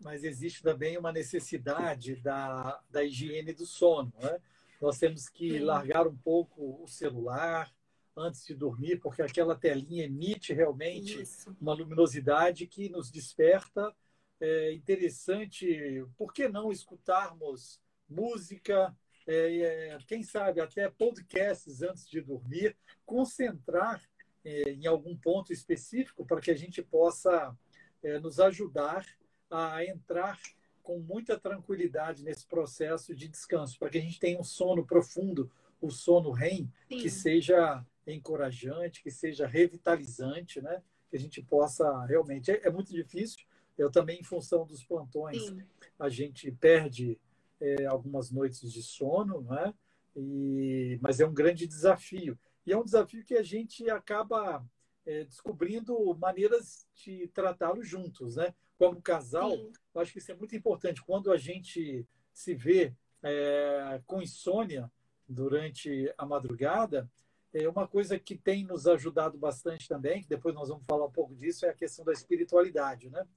[0.00, 4.38] Mas existe também uma necessidade da, da higiene do sono, né?
[4.80, 7.70] Nós temos que largar um pouco o celular
[8.16, 11.54] antes de dormir, porque aquela telinha emite realmente isso.
[11.60, 13.94] uma luminosidade que nos desperta
[14.40, 22.22] é interessante, por que não escutarmos música, é, é, quem sabe até podcasts antes de
[22.22, 24.02] dormir, concentrar
[24.42, 27.54] é, em algum ponto específico para que a gente possa
[28.02, 29.06] é, nos ajudar
[29.50, 30.38] a entrar
[30.82, 35.50] com muita tranquilidade nesse processo de descanso, para que a gente tenha um sono profundo,
[35.80, 36.98] o sono REM, Sim.
[36.98, 40.82] que seja encorajante, que seja revitalizante, né?
[41.10, 42.50] que a gente possa realmente.
[42.50, 43.44] É, é muito difícil,
[43.76, 45.62] eu também, em função dos plantões, Sim.
[45.98, 47.18] a gente perde
[47.60, 49.74] é, algumas noites de sono, né?
[50.16, 52.38] E, mas é um grande desafio.
[52.66, 54.64] E é um desafio que a gente acaba
[55.06, 58.54] é, descobrindo maneiras de tratá-lo juntos, né?
[58.80, 59.72] Como casal, Sim.
[59.94, 61.04] eu acho que isso é muito importante.
[61.04, 64.90] Quando a gente se vê é, com insônia
[65.28, 67.06] durante a madrugada,
[67.52, 71.12] é uma coisa que tem nos ajudado bastante também, que depois nós vamos falar um
[71.12, 73.28] pouco disso, é a questão da espiritualidade, né?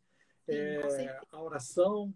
[0.48, 2.14] é, a oração,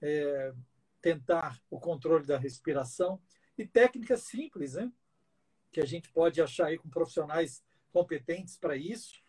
[0.00, 0.54] é,
[1.02, 3.20] tentar o controle da respiração
[3.58, 4.90] e técnicas simples, né?
[5.70, 9.20] Que a gente pode achar aí com profissionais competentes para isso,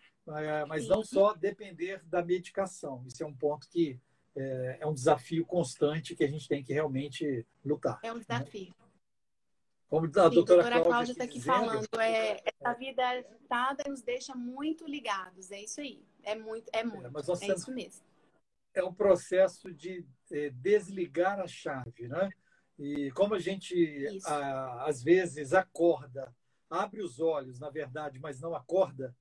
[0.68, 3.04] mas não só depender da medicação.
[3.06, 4.00] Isso é um ponto que
[4.36, 8.00] é, é, um desafio constante que a gente tem que realmente lutar.
[8.04, 8.68] É um desafio.
[8.68, 8.88] Né?
[9.88, 14.02] Como a Sim, doutora, doutora Cláudia está aqui dizendo, falando, é, essa vida agitada nos
[14.02, 15.52] deixa muito ligados.
[15.52, 16.04] É isso aí.
[16.24, 17.06] É muito, é, é muito.
[17.06, 18.04] É, é isso mesmo
[18.74, 22.30] é um processo de é, desligar a chave, né?
[22.78, 26.34] E como a gente a, às vezes acorda,
[26.70, 29.16] abre os olhos, na verdade, mas não acorda,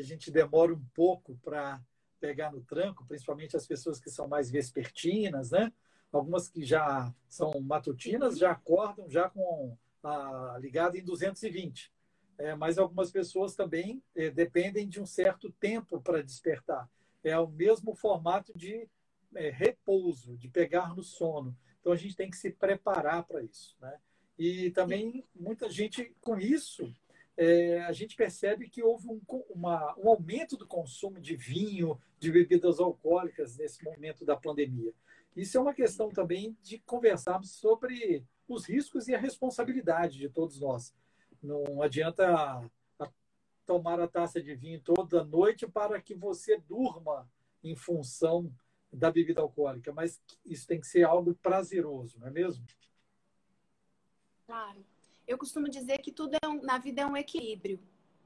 [0.00, 1.80] que a gente demora um pouco para
[2.18, 5.72] pegar no tranco, principalmente as pessoas que são mais vespertinas, né?
[6.10, 11.92] Algumas que já são matutinas já acordam já com a ligada em 220.
[12.38, 16.88] É, mas algumas pessoas também é, dependem de um certo tempo para despertar
[17.22, 18.88] é o mesmo formato de
[19.34, 21.54] é, repouso, de pegar no sono.
[21.80, 23.76] Então a gente tem que se preparar para isso.
[23.78, 23.98] Né?
[24.38, 26.90] E também muita gente, com isso,
[27.36, 32.30] é, a gente percebe que houve um, uma, um aumento do consumo de vinho, de
[32.30, 34.92] bebidas alcoólicas nesse momento da pandemia.
[35.34, 40.60] Isso é uma questão também de conversarmos sobre os riscos e a responsabilidade de todos
[40.60, 40.94] nós.
[41.42, 42.68] Não adianta
[43.64, 47.30] tomar a taça de vinho toda noite para que você durma
[47.62, 48.52] em função
[48.92, 52.66] da bebida alcoólica, mas isso tem que ser algo prazeroso, não é mesmo?
[54.44, 54.84] Claro.
[55.30, 57.78] Eu costumo dizer que tudo é um, na vida é um equilíbrio,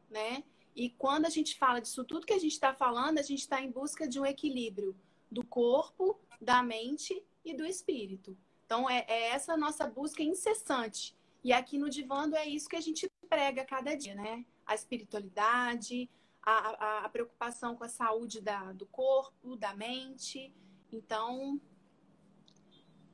[0.08, 0.42] né?
[0.74, 3.60] E quando a gente fala disso tudo que a gente está falando, a gente está
[3.60, 4.96] em busca de um equilíbrio
[5.30, 8.34] do corpo, da mente e do espírito.
[8.64, 11.14] Então é, é essa nossa busca incessante.
[11.44, 14.46] E aqui no Divando é isso que a gente prega cada dia, né?
[14.66, 16.08] a espiritualidade,
[16.42, 20.52] a, a, a preocupação com a saúde da, do corpo, da mente.
[20.90, 21.60] Então,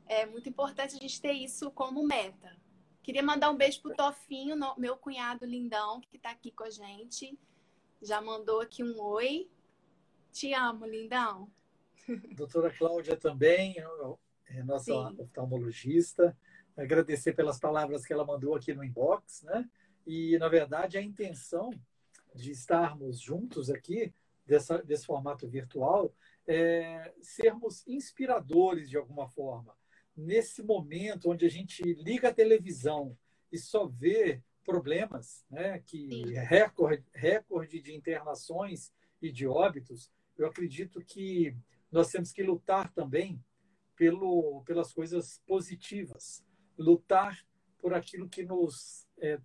[0.07, 2.57] é muito importante a gente ter isso como meta.
[3.03, 7.39] Queria mandar um beijo pro Tofinho, meu cunhado lindão, que está aqui com a gente.
[8.03, 9.51] Já mandou aqui um oi.
[10.33, 11.51] Te amo, lindão.
[12.37, 13.77] Doutora Cláudia também,
[14.47, 15.17] é nossa Sim.
[15.19, 16.37] oftalmologista.
[16.77, 19.69] Agradecer pelas palavras que ela mandou aqui no inbox, né?
[20.07, 21.71] E, na verdade, a intenção
[22.35, 24.15] de estarmos juntos aqui,
[24.47, 26.15] dessa, desse formato virtual,
[26.47, 29.75] é sermos inspiradores de alguma forma.
[30.21, 33.17] Nesse momento onde a gente liga a televisão
[33.51, 41.01] e só vê problemas, né, que recorde, recorde de internações e de óbitos, eu acredito
[41.01, 41.57] que
[41.91, 43.43] nós temos que lutar também
[43.97, 46.45] pelo, pelas coisas positivas,
[46.79, 47.45] lutar
[47.79, 49.39] por aquilo que nos, é,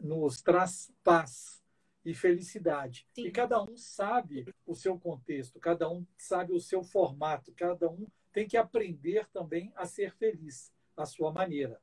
[0.00, 1.62] nos traz paz
[2.04, 3.06] e felicidade.
[3.14, 3.26] Sim.
[3.26, 8.06] E cada um sabe o seu contexto, cada um sabe o seu formato, cada um
[8.32, 11.80] tem que aprender também a ser feliz à sua maneira.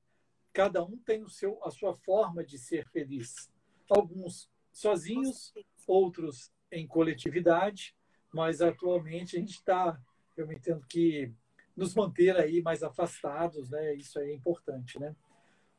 [0.51, 3.51] Cada um tem o seu, a sua forma de ser feliz.
[3.89, 5.53] Alguns sozinhos,
[5.87, 7.95] outros em coletividade,
[8.33, 9.99] mas atualmente a gente está,
[10.35, 11.31] eu me entendo que
[11.75, 13.95] nos manter aí mais afastados, né?
[13.95, 15.15] Isso é importante, né?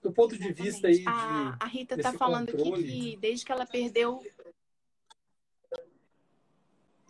[0.02, 0.56] Do ponto Exatamente.
[0.56, 4.24] de vista aí de a, a Rita está falando aqui que desde que ela perdeu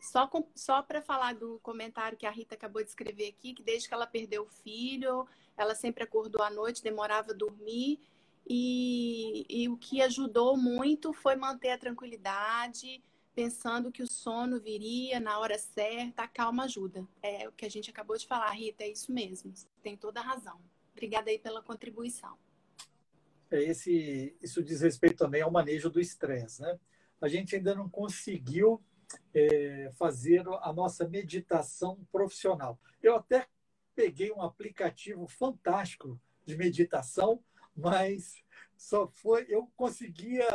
[0.00, 3.88] só, só para falar do comentário que a Rita acabou de escrever aqui, que desde
[3.88, 8.00] que ela perdeu o filho, ela sempre acordou à noite, demorava a dormir.
[8.48, 13.02] E, e o que ajudou muito foi manter a tranquilidade,
[13.34, 17.06] pensando que o sono viria na hora certa, a calma ajuda.
[17.22, 19.52] É o que a gente acabou de falar, Rita, é isso mesmo.
[19.82, 20.60] Tem toda a razão.
[20.92, 22.36] Obrigada aí pela contribuição.
[23.50, 26.78] É esse, isso diz respeito também ao manejo do estresse, né?
[27.20, 28.82] A gente ainda não conseguiu
[29.34, 32.78] é, fazer a nossa meditação profissional.
[33.02, 33.46] Eu até
[33.94, 37.42] peguei um aplicativo fantástico de meditação,
[37.76, 38.42] mas
[38.76, 40.48] só foi eu conseguia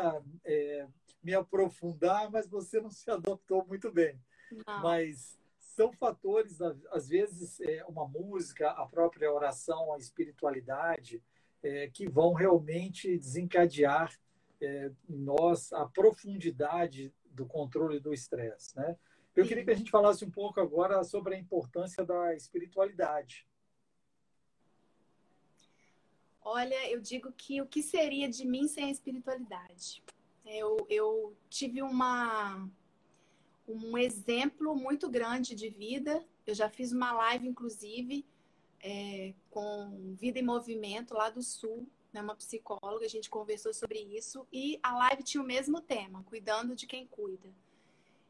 [0.43, 0.87] é,
[1.23, 4.19] me aprofundar, mas você não se adaptou muito bem.
[4.65, 4.81] Não.
[4.81, 11.21] Mas são fatores, às vezes, é, uma música, a própria oração, a espiritualidade,
[11.61, 14.17] é, que vão realmente desencadear
[14.61, 18.97] é, em nós a profundidade do controle do estresse, né?
[19.35, 19.49] Eu Sim.
[19.49, 23.45] queria que a gente falasse um pouco agora sobre a importância da espiritualidade.
[26.41, 30.03] Olha, eu digo que o que seria de mim sem a espiritualidade?
[30.45, 32.69] Eu, eu tive uma
[33.67, 36.23] um exemplo muito grande de vida.
[36.45, 38.23] Eu já fiz uma live, inclusive,
[38.79, 43.99] é, com Vida em Movimento lá do Sul, né, uma psicóloga, a gente conversou sobre
[43.99, 47.49] isso e a live tinha o mesmo tema, cuidando de quem cuida.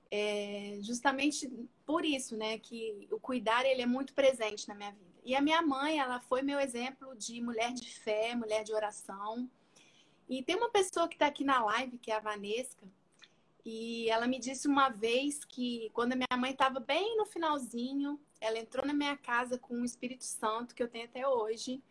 [0.09, 1.51] É, justamente
[1.85, 5.15] por isso, né, que o cuidar ele é muito presente na minha vida.
[5.23, 9.49] E a minha mãe, ela foi meu exemplo de mulher de fé, mulher de oração.
[10.27, 12.87] E tem uma pessoa que está aqui na live, que é a Vanesca,
[13.63, 18.19] e ela me disse uma vez que quando a minha mãe estava bem no finalzinho,
[18.39, 21.81] ela entrou na minha casa com o Espírito Santo, que eu tenho até hoje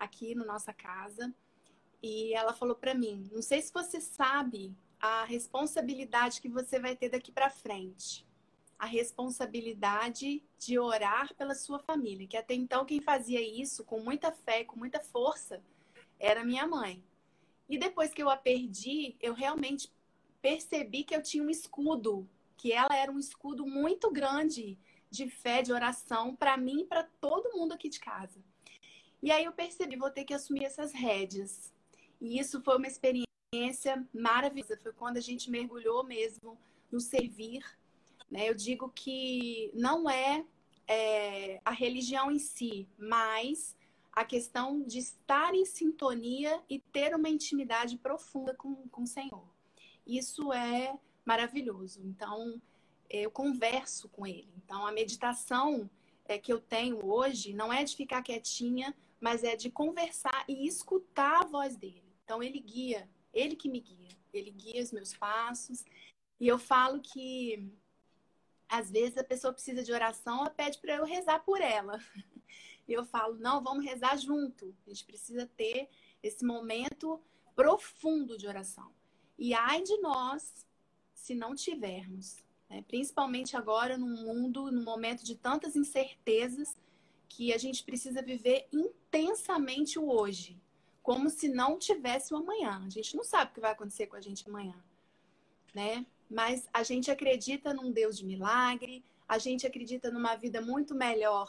[0.00, 1.32] aqui na nossa casa.
[2.02, 6.94] E ela falou para mim: "Não sei se você sabe a responsabilidade que você vai
[6.94, 8.26] ter daqui para frente.
[8.78, 14.30] A responsabilidade de orar pela sua família, que até então quem fazia isso com muita
[14.30, 15.62] fé, com muita força,
[16.18, 17.02] era minha mãe.
[17.68, 19.90] E depois que eu a perdi, eu realmente
[20.42, 24.78] percebi que eu tinha um escudo, que ela era um escudo muito grande
[25.10, 28.42] de fé, de oração para mim e para todo mundo aqui de casa.
[29.22, 31.72] E aí eu percebi, vou ter que assumir essas rédeas.
[32.20, 34.78] E isso foi uma experiência maravilhosa.
[34.82, 36.58] Foi quando a gente mergulhou mesmo
[36.90, 37.62] no servir.
[38.30, 38.48] Né?
[38.48, 40.44] Eu digo que não é,
[40.88, 43.76] é a religião em si, mas
[44.12, 49.48] a questão de estar em sintonia e ter uma intimidade profunda com, com o Senhor.
[50.06, 52.00] Isso é maravilhoso.
[52.02, 52.60] Então,
[53.08, 54.48] eu converso com Ele.
[54.64, 55.88] Então, a meditação
[56.24, 60.66] é, que eu tenho hoje não é de ficar quietinha mas é de conversar e
[60.66, 62.16] escutar a voz dele.
[62.24, 65.84] Então ele guia, ele que me guia, ele guia os meus passos.
[66.38, 67.70] E eu falo que
[68.68, 71.98] às vezes a pessoa precisa de oração, ela pede para eu rezar por ela.
[72.88, 74.74] E eu falo, não, vamos rezar junto.
[74.84, 75.88] A gente precisa ter
[76.20, 77.22] esse momento
[77.54, 78.92] profundo de oração.
[79.38, 80.66] E ai de nós
[81.14, 82.82] se não tivermos, né?
[82.88, 86.76] principalmente agora num mundo, num momento de tantas incertezas,
[87.30, 90.60] que a gente precisa viver intensamente o hoje,
[91.00, 92.82] como se não tivesse o amanhã.
[92.84, 94.74] A gente não sabe o que vai acontecer com a gente amanhã,
[95.72, 96.04] né?
[96.28, 101.48] Mas a gente acredita num Deus de milagre, a gente acredita numa vida muito melhor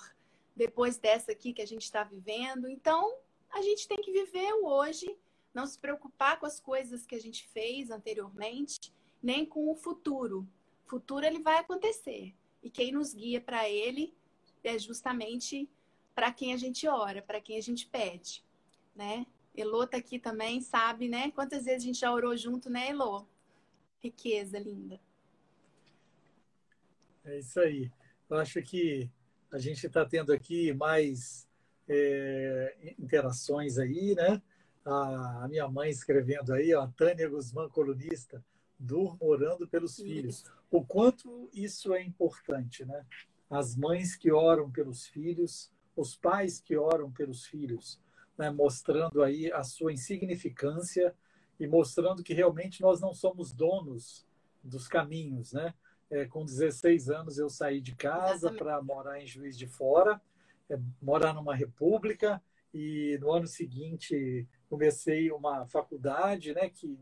[0.56, 2.70] depois dessa aqui que a gente está vivendo.
[2.70, 3.16] Então,
[3.49, 5.18] a gente tem que viver o hoje,
[5.51, 10.47] não se preocupar com as coisas que a gente fez anteriormente, nem com o futuro.
[10.86, 12.36] O futuro ele vai acontecer.
[12.62, 14.14] E quem nos guia para ele
[14.64, 15.70] é justamente
[16.14, 18.43] para quem a gente ora, para quem a gente pede,
[18.95, 19.26] né?
[19.55, 21.32] Elô tá aqui também, sabe, né?
[21.32, 23.26] Quantas vezes a gente já orou junto, né, Elô?
[23.99, 24.99] Riqueza linda.
[27.26, 27.91] É isso aí.
[28.30, 29.09] Eu acho que
[29.51, 31.47] a gente está tendo aqui mais
[31.88, 34.41] é, interações aí, né?
[34.86, 38.43] a, minha mãe escrevendo aí, ó, Tânia Guzmán, colunista,
[38.78, 40.03] durmo orando pelos isso.
[40.03, 40.45] filhos.
[40.70, 43.05] O quanto isso é importante, né?
[43.52, 47.99] As mães que oram pelos filhos, os pais que oram pelos filhos,
[48.38, 48.49] né?
[48.49, 51.14] mostrando aí a sua insignificância
[51.60, 54.26] e mostrando que realmente nós não somos donos
[54.64, 55.74] dos caminhos, né?
[56.10, 60.22] É, com 16 anos eu saí de casa para morar em Juiz de Fora,
[60.70, 62.41] é, morar numa república
[62.74, 66.97] e no ano seguinte comecei uma faculdade, né, que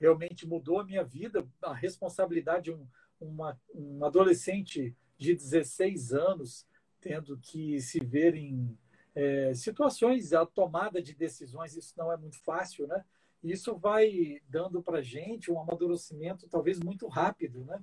[0.00, 2.86] realmente mudou a minha vida, a responsabilidade de um,
[3.20, 6.66] uma, um adolescente de 16 anos
[7.00, 8.76] tendo que se ver em
[9.14, 13.04] é, situações, a tomada de decisões, isso não é muito fácil, né?
[13.42, 17.82] Isso vai dando para gente um amadurecimento talvez muito rápido, né?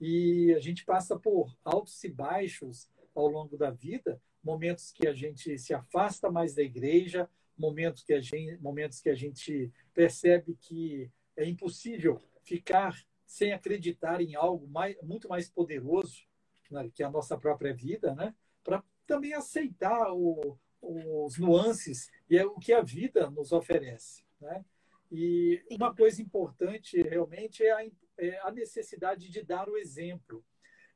[0.00, 5.12] E a gente passa por altos e baixos ao longo da vida, momentos que a
[5.12, 10.56] gente se afasta mais da igreja, momentos que a gente, momentos que a gente percebe
[10.60, 16.28] que é impossível ficar sem acreditar em algo mais, muito mais poderoso
[16.70, 18.34] né, que a nossa própria vida, né?
[18.62, 24.64] Para também aceitar o, os nuances e é o que a vida nos oferece, né?
[25.10, 30.44] E uma coisa importante realmente é a, é a necessidade de dar o exemplo.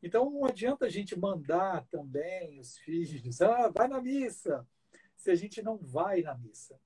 [0.02, 4.66] Então não adianta a gente mandar também os filhos, ah, vai na missa,
[5.16, 6.78] se a gente não vai na missa,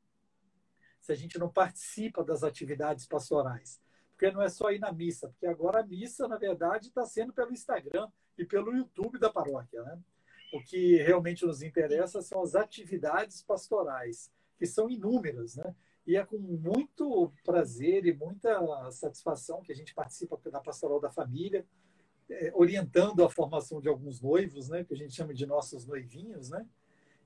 [1.00, 3.80] se a gente não participa das atividades pastorais.
[4.10, 7.34] Porque não é só ir na missa, porque agora a missa, na verdade, está sendo
[7.34, 8.08] pelo Instagram
[8.38, 9.82] e pelo YouTube da paróquia.
[9.82, 9.98] Né?
[10.52, 15.56] O que realmente nos interessa são as atividades pastorais, que são inúmeras.
[15.56, 15.74] Né?
[16.06, 21.10] E é com muito prazer e muita satisfação que a gente participa da Pastoral da
[21.10, 21.66] Família,
[22.28, 24.84] é, orientando a formação de alguns noivos, né?
[24.84, 26.66] que a gente chama de nossos noivinhos, né?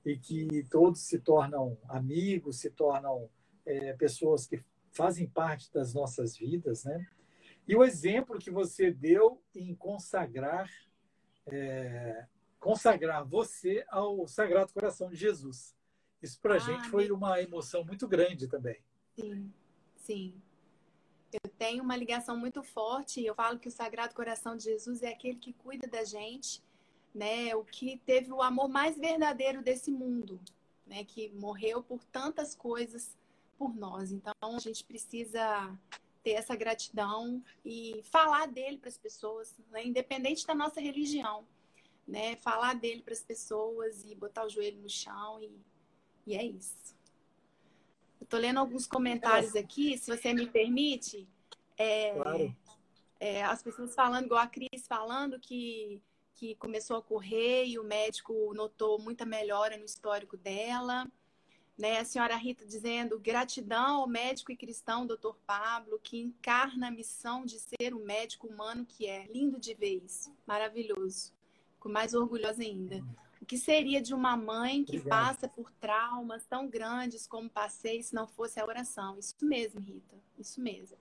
[0.05, 3.29] e que todos se tornam amigos, se tornam
[3.65, 7.07] é, pessoas que fazem parte das nossas vidas, né?
[7.67, 10.69] E o exemplo que você deu em consagrar
[11.55, 12.27] é,
[12.59, 15.75] consagrar você ao Sagrado Coração de Jesus.
[16.21, 18.79] Isso para a ah, gente foi uma emoção muito grande também.
[19.15, 19.51] Sim,
[19.95, 20.41] sim.
[21.31, 23.23] Eu tenho uma ligação muito forte.
[23.23, 26.61] Eu falo que o Sagrado Coração de Jesus é aquele que cuida da gente
[27.13, 30.39] né, o que teve o amor mais verdadeiro desse mundo,
[30.85, 33.17] né, que morreu por tantas coisas
[33.57, 34.11] por nós.
[34.11, 35.77] Então a gente precisa
[36.23, 41.45] ter essa gratidão e falar dele para as pessoas, né, independente da nossa religião,
[42.07, 45.51] né, falar dele para as pessoas e botar o joelho no chão e,
[46.27, 46.95] e é isso.
[48.19, 51.27] Eu tô lendo alguns comentários aqui, se você me permite.
[51.77, 52.55] É, claro.
[53.19, 56.01] É, as pessoas falando, igual a Cris falando, que
[56.41, 61.05] que começou a correr e o médico notou muita melhora no histórico dela.
[61.81, 61.97] Né?
[61.97, 65.33] A senhora Rita dizendo gratidão ao médico e cristão Dr.
[65.47, 69.25] Pablo, que encarna a missão de ser o médico humano que é.
[69.25, 70.31] Lindo de ver isso.
[70.45, 71.33] Maravilhoso.
[71.73, 73.03] Fico mais orgulhosa ainda.
[73.41, 75.09] O que seria de uma mãe que Obrigado.
[75.09, 79.17] passa por traumas tão grandes como passei se não fosse a oração?
[79.17, 80.15] Isso mesmo, Rita.
[80.37, 80.95] Isso mesmo.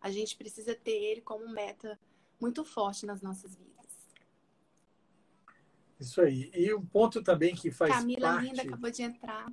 [0.00, 1.98] A gente precisa ter ele como meta
[2.40, 3.70] muito forte nas nossas vidas.
[5.98, 6.52] Isso aí.
[6.54, 8.46] E um ponto também que faz Camila parte...
[8.46, 9.52] linda acabou de entrar.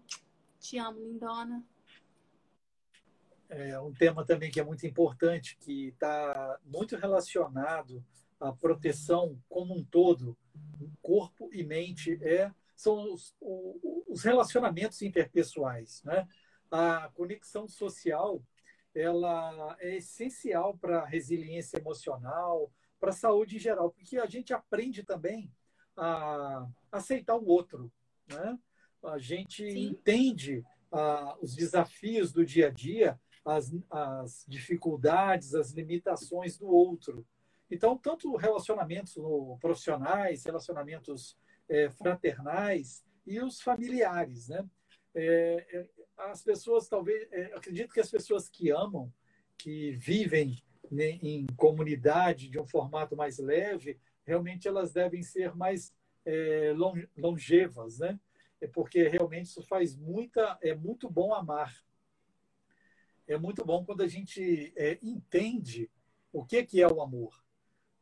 [0.60, 1.64] Te amo, lindona.
[3.49, 8.03] É um tema também que é muito importante, que está muito relacionado
[8.39, 10.38] à proteção como um todo,
[11.01, 16.03] corpo e mente, é, são os, os relacionamentos interpessoais.
[16.03, 16.28] Né?
[16.70, 18.43] A conexão social
[18.93, 24.53] ela é essencial para a resiliência emocional, para a saúde em geral, porque a gente
[24.53, 25.51] aprende também
[25.95, 27.91] a aceitar o outro.
[28.28, 28.60] Né?
[29.04, 29.88] A gente Sim.
[29.88, 37.26] entende ah, os desafios do dia a dia, as, as dificuldades, as limitações do outro.
[37.70, 39.16] Então, tanto relacionamentos
[39.60, 41.38] profissionais, relacionamentos
[41.70, 44.66] é, fraternais e os familiares, né?
[45.14, 45.88] É,
[46.18, 49.12] as pessoas, talvez, é, acredito que as pessoas que amam,
[49.58, 55.93] que vivem né, em comunidade de um formato mais leve, realmente elas devem ser mais
[57.16, 58.20] longevas, né?
[58.60, 61.84] É porque realmente isso faz muita, é muito bom amar.
[63.28, 65.91] É muito bom quando a gente é, entende
[66.32, 67.43] o que que é o amor.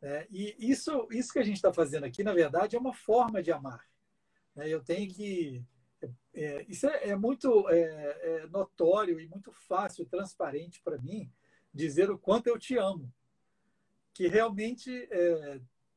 [0.01, 0.27] Né?
[0.29, 3.51] E isso, isso que a gente está fazendo aqui, na verdade, é uma forma de
[3.51, 3.89] amar.
[4.55, 4.69] Né?
[4.69, 5.65] Eu tenho que
[6.01, 11.31] é, é isso é, é muito é, é, notório e muito fácil, transparente para mim
[11.73, 13.11] dizer o quanto eu te amo,
[14.13, 15.09] que realmente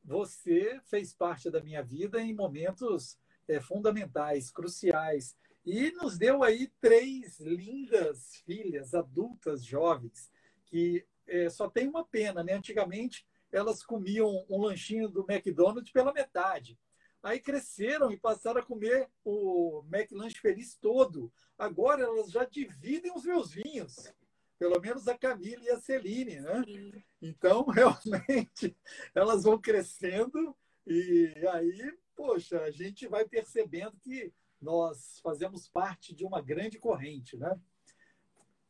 [0.02, 3.16] você fez parte da minha vida em momentos
[3.48, 5.36] é, fundamentais, cruciais.
[5.64, 10.30] E nos deu aí três lindas filhas, adultas, jovens,
[10.66, 12.54] que é, só tem uma pena, né?
[12.54, 16.78] Antigamente elas comiam um lanchinho do McDonald's pela metade.
[17.22, 21.32] Aí cresceram e passaram a comer o McLanche Feliz todo.
[21.58, 24.12] Agora elas já dividem os meus vinhos.
[24.58, 26.64] Pelo menos a Camila e a Celine, né?
[26.64, 26.92] Sim.
[27.22, 28.76] Então, realmente,
[29.14, 36.24] elas vão crescendo e aí, poxa, a gente vai percebendo que nós fazemos parte de
[36.24, 37.56] uma grande corrente, né?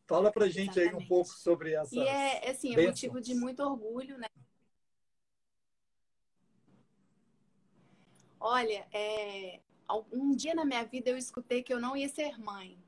[0.07, 0.97] Fala pra gente Exatamente.
[0.97, 1.95] aí um pouco sobre essa.
[1.95, 4.27] E é, assim, é motivo de muito orgulho, né?
[8.39, 9.61] Olha, é,
[10.13, 12.79] um dia na minha vida eu escutei que eu não ia ser mãe.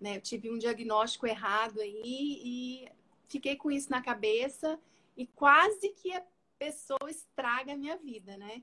[0.00, 0.16] Né?
[0.16, 2.88] Eu tive um diagnóstico errado aí e
[3.26, 4.78] fiquei com isso na cabeça
[5.16, 6.24] e quase que a
[6.58, 8.62] pessoa estraga a minha vida, né?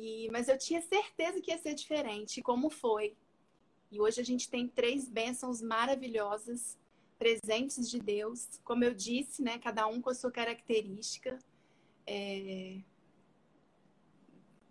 [0.00, 3.14] E, mas eu tinha certeza que ia ser diferente, como foi.
[3.90, 6.78] E hoje a gente tem três bênçãos maravilhosas,
[7.18, 8.48] presentes de Deus.
[8.64, 9.58] Como eu disse, né?
[9.58, 11.38] Cada um com a sua característica.
[12.06, 12.78] É,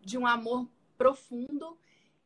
[0.01, 0.67] de um amor
[0.97, 1.77] profundo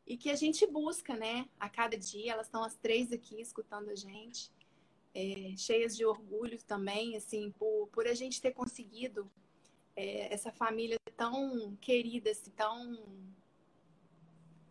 [0.06, 1.46] e que a gente busca, né?
[1.60, 4.50] A cada dia, elas estão as três aqui escutando a gente,
[5.14, 9.30] é, cheias de orgulho também, assim, por, por a gente ter conseguido
[9.96, 12.98] é, essa família tão querida, assim, tão,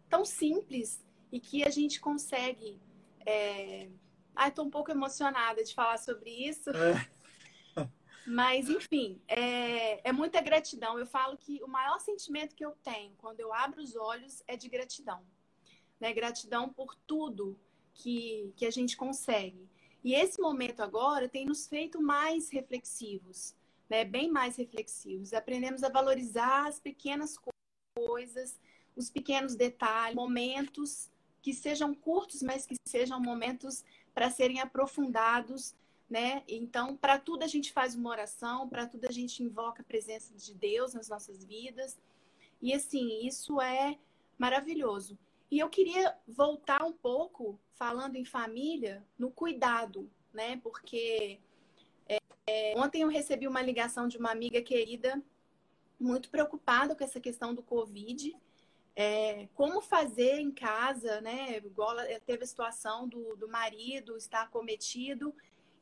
[0.09, 2.79] tão simples e que a gente consegue.
[3.25, 3.89] É...
[4.35, 6.69] Ai, estou um pouco emocionada de falar sobre isso.
[6.71, 7.09] É.
[8.25, 10.97] Mas, enfim, é, é muita gratidão.
[10.97, 14.55] Eu falo que o maior sentimento que eu tenho quando eu abro os olhos é
[14.55, 15.23] de gratidão.
[15.99, 16.13] Né?
[16.13, 17.59] Gratidão por tudo
[17.93, 19.69] que, que a gente consegue.
[20.03, 23.55] E esse momento agora tem nos feito mais reflexivos,
[23.89, 24.03] né?
[24.03, 25.33] bem mais reflexivos.
[25.33, 27.35] Aprendemos a valorizar as pequenas
[27.95, 28.59] coisas,
[28.95, 31.09] os pequenos detalhes, momentos
[31.41, 35.75] que sejam curtos, mas que sejam momentos para serem aprofundados
[36.13, 36.43] né?
[36.47, 40.31] Então, para tudo a gente faz uma oração, para tudo a gente invoca a presença
[40.35, 41.99] de Deus nas nossas vidas.
[42.61, 43.97] E assim, isso é
[44.37, 45.17] maravilhoso.
[45.49, 50.57] E eu queria voltar um pouco falando em família, no cuidado, né?
[50.57, 51.39] Porque
[52.47, 55.21] é, ontem eu recebi uma ligação de uma amiga querida
[55.99, 58.35] muito preocupada com essa questão do Covid.
[58.95, 61.57] É, como fazer em casa, né?
[61.57, 65.33] Igual teve a situação do, do marido estar cometido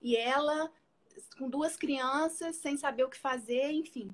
[0.02, 0.72] e ela
[1.38, 4.10] com duas crianças, sem saber o que fazer, enfim.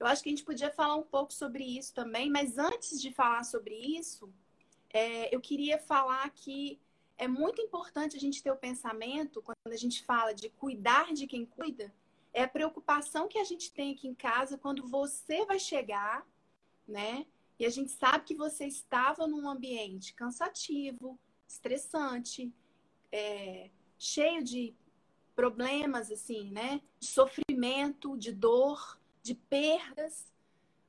[0.00, 3.12] Eu acho que a gente podia falar um pouco sobre isso também, mas antes de
[3.12, 4.32] falar sobre isso,
[4.90, 6.80] é, eu queria falar que
[7.22, 11.24] é muito importante a gente ter o pensamento, quando a gente fala de cuidar de
[11.24, 11.94] quem cuida,
[12.32, 16.26] é a preocupação que a gente tem aqui em casa quando você vai chegar,
[16.86, 17.24] né?
[17.60, 21.16] E a gente sabe que você estava num ambiente cansativo,
[21.46, 22.52] estressante,
[23.12, 24.74] é, cheio de
[25.36, 26.82] problemas assim, né?
[26.98, 30.26] De sofrimento, de dor, de perdas,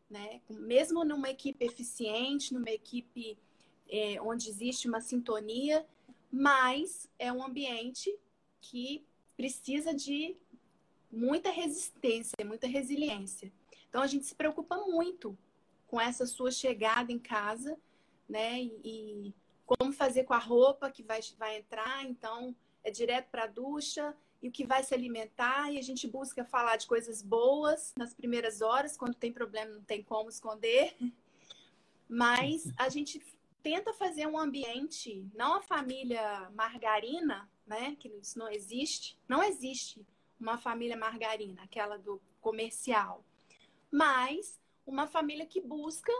[0.10, 0.42] né?
[0.50, 3.38] Mesmo numa equipe eficiente, numa equipe
[3.88, 5.86] é, onde existe uma sintonia,
[6.34, 8.12] mas é um ambiente
[8.60, 9.06] que
[9.38, 10.36] precisa de
[11.12, 13.54] muita resistência, muita resiliência.
[13.88, 15.38] Então a gente se preocupa muito
[15.86, 17.78] com essa sua chegada em casa,
[18.28, 18.64] né?
[18.64, 23.44] E, e como fazer com a roupa que vai, vai entrar, então é direto para
[23.44, 27.22] a ducha, e o que vai se alimentar, e a gente busca falar de coisas
[27.22, 30.96] boas nas primeiras horas, quando tem problema não tem como esconder,
[32.10, 33.24] mas a gente
[33.64, 40.06] tenta fazer um ambiente, não a família margarina, né, que isso não existe, não existe
[40.40, 43.24] uma família margarina, aquela do comercial,
[43.90, 46.12] mas uma família que busca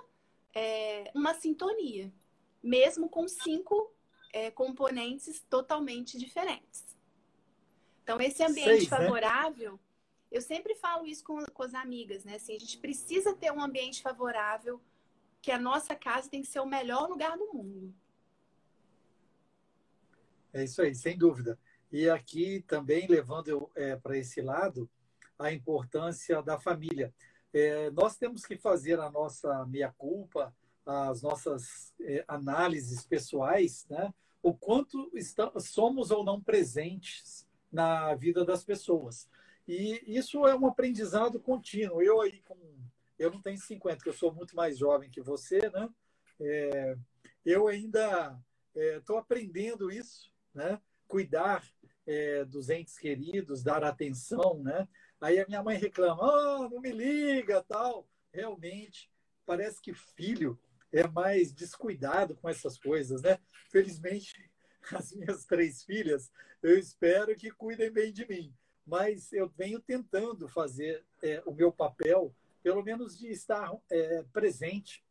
[0.56, 2.12] é, uma sintonia,
[2.64, 3.94] mesmo com cinco
[4.32, 6.96] é, componentes totalmente diferentes.
[8.04, 8.98] Então, esse ambiente Seis, né?
[8.98, 9.80] favorável, né?
[10.32, 12.36] eu sempre falo isso com, com as amigas, né?
[12.36, 14.82] Assim, a gente precisa ter um ambiente favorável,
[15.44, 17.94] que a nossa casa tem que ser o melhor lugar do mundo.
[20.54, 21.60] É isso aí, sem dúvida.
[21.92, 24.90] E aqui também levando é, para esse lado
[25.38, 27.14] a importância da família.
[27.54, 34.14] É, nós temos que fazer a nossa meia-culpa, as nossas é, análises pessoais, né?
[34.42, 39.28] o quanto estamos, somos ou não presentes na vida das pessoas.
[39.68, 42.02] E isso é um aprendizado contínuo.
[42.02, 42.58] Eu aí com
[43.24, 45.90] eu não tenho 50, que eu sou muito mais jovem que você, né?
[46.40, 46.98] É,
[47.46, 48.38] eu ainda
[48.76, 50.80] estou é, aprendendo isso, né?
[51.08, 51.64] Cuidar
[52.06, 54.88] é, dos entes queridos, dar atenção, né?
[55.22, 58.08] Aí a minha mãe reclama, oh, não me liga, tal.
[58.32, 59.10] Realmente,
[59.46, 60.60] parece que filho
[60.92, 63.40] é mais descuidado com essas coisas, né?
[63.72, 64.52] Felizmente,
[64.94, 66.30] as minhas três filhas,
[66.62, 68.54] eu espero que cuidem bem de mim.
[68.86, 75.04] Mas eu venho tentando fazer é, o meu papel, pelo menos de estar é, presente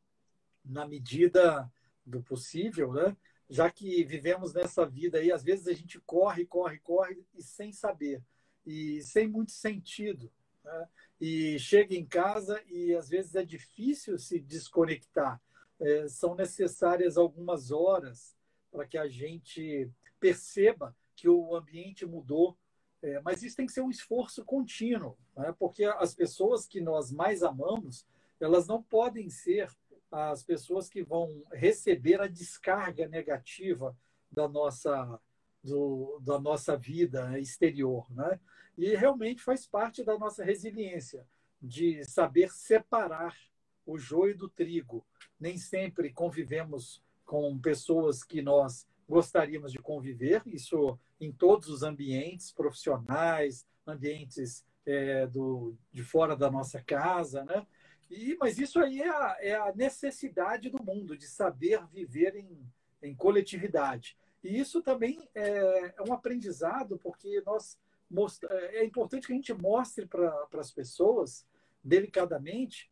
[0.64, 1.70] na medida
[2.04, 3.16] do possível, né?
[3.48, 7.70] já que vivemos nessa vida aí, às vezes a gente corre, corre, corre e sem
[7.70, 8.22] saber,
[8.64, 10.32] e sem muito sentido.
[10.64, 10.88] Né?
[11.20, 15.40] E chega em casa e às vezes é difícil se desconectar.
[15.78, 18.34] É, são necessárias algumas horas
[18.70, 22.56] para que a gente perceba que o ambiente mudou.
[23.02, 25.52] É, mas isso tem que ser um esforço contínuo, né?
[25.58, 28.06] porque as pessoas que nós mais amamos,
[28.40, 29.68] elas não podem ser
[30.10, 33.96] as pessoas que vão receber a descarga negativa
[34.30, 35.20] da nossa,
[35.64, 38.06] do, da nossa vida exterior.
[38.12, 38.38] Né?
[38.78, 41.26] E realmente faz parte da nossa resiliência
[41.60, 43.36] de saber separar
[43.84, 45.04] o joio do trigo.
[45.40, 52.52] Nem sempre convivemos com pessoas que nós gostaríamos de conviver, isso em todos os ambientes
[52.52, 57.66] profissionais, ambientes é, do, de fora da nossa casa, né?
[58.10, 62.60] E, mas isso aí é a, é a necessidade do mundo, de saber viver em,
[63.02, 64.16] em coletividade.
[64.44, 67.78] E isso também é, é um aprendizado, porque nós
[68.10, 71.46] mostra, é, é importante que a gente mostre para as pessoas,
[71.82, 72.90] delicadamente,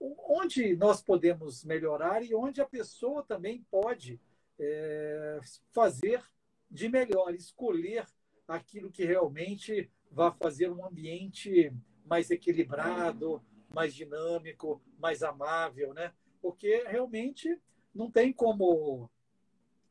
[0.00, 4.20] onde nós podemos melhorar e onde a pessoa também pode
[4.58, 5.40] é,
[5.72, 6.22] fazer
[6.70, 8.06] de melhor, escolher
[8.48, 11.72] aquilo que realmente vai fazer um ambiente
[12.04, 16.12] mais equilibrado, mais dinâmico, mais amável, né?
[16.40, 17.60] Porque realmente
[17.94, 19.10] não tem como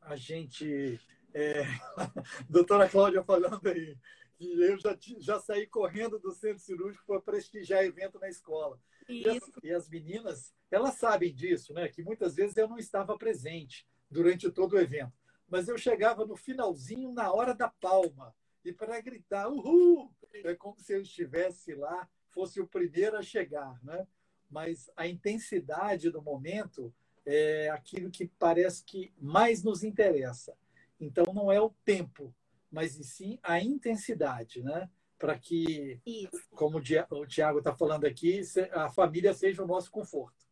[0.00, 1.00] a gente.
[1.32, 1.62] É...
[2.48, 3.96] Doutora Cláudia falando aí,
[4.36, 8.78] que eu já, já saí correndo do centro cirúrgico para prestigiar evento na escola.
[9.08, 11.88] E as, e as, meninas, elas sabem disso, né?
[11.88, 15.12] Que muitas vezes eu não estava presente durante todo o evento.
[15.48, 18.34] Mas eu chegava no finalzinho, na hora da palma,
[18.64, 20.10] e para gritar, uhul!
[20.32, 24.06] É como se eu estivesse lá fosse o primeiro a chegar, né?
[24.50, 26.92] Mas a intensidade do momento
[27.24, 30.56] é aquilo que parece que mais nos interessa.
[31.00, 32.34] Então não é o tempo,
[32.70, 34.90] mas sim a intensidade, né?
[35.16, 36.48] Para que, Isso.
[36.50, 38.42] como o Tiago está falando aqui,
[38.72, 40.44] a família seja o nosso conforto.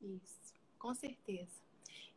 [0.00, 1.63] Isso, com certeza.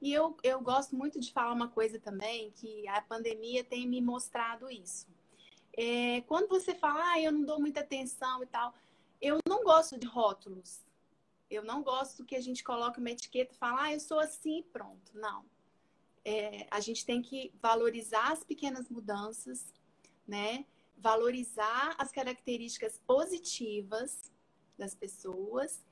[0.02, 4.02] E eu, eu gosto muito de falar uma coisa também, que a pandemia tem me
[4.02, 5.08] mostrado isso.
[5.76, 8.74] É, quando você fala, ah, eu não dou muita atenção e tal,
[9.22, 10.86] eu não gosto de rótulos.
[11.50, 14.64] Eu não gosto que a gente coloque uma etiqueta e fale, ah, eu sou assim
[14.74, 15.12] pronto.
[15.14, 15.46] Não.
[16.26, 19.74] É, a gente tem que valorizar as pequenas mudanças,
[20.28, 20.66] né?
[20.98, 24.32] Valorizar as características positivas
[24.78, 25.86] das pessoas.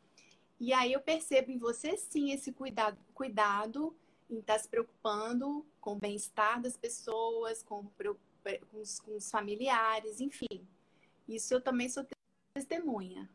[0.60, 3.96] E aí eu percebo em você sim esse cuidado, cuidado
[4.30, 7.86] em estar se preocupando com o bem-estar das pessoas, com
[8.72, 10.68] com os, com os familiares, enfim.
[11.28, 12.06] Isso eu também sou
[12.54, 13.28] testemunha.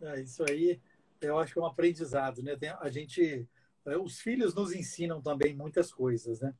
[0.00, 0.80] É, isso aí
[1.20, 2.56] eu acho que é um aprendizado, né?
[2.56, 3.48] Tem, a gente,
[3.84, 6.54] é, os filhos nos ensinam também muitas coisas, né?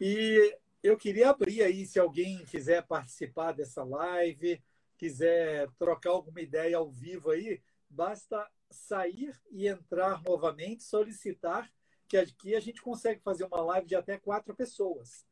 [0.00, 4.62] E eu queria abrir aí, se alguém quiser participar dessa live,
[4.98, 11.70] quiser trocar alguma ideia ao vivo aí, basta sair e entrar novamente, solicitar
[12.08, 15.26] que aqui a gente consegue fazer uma live de até quatro pessoas.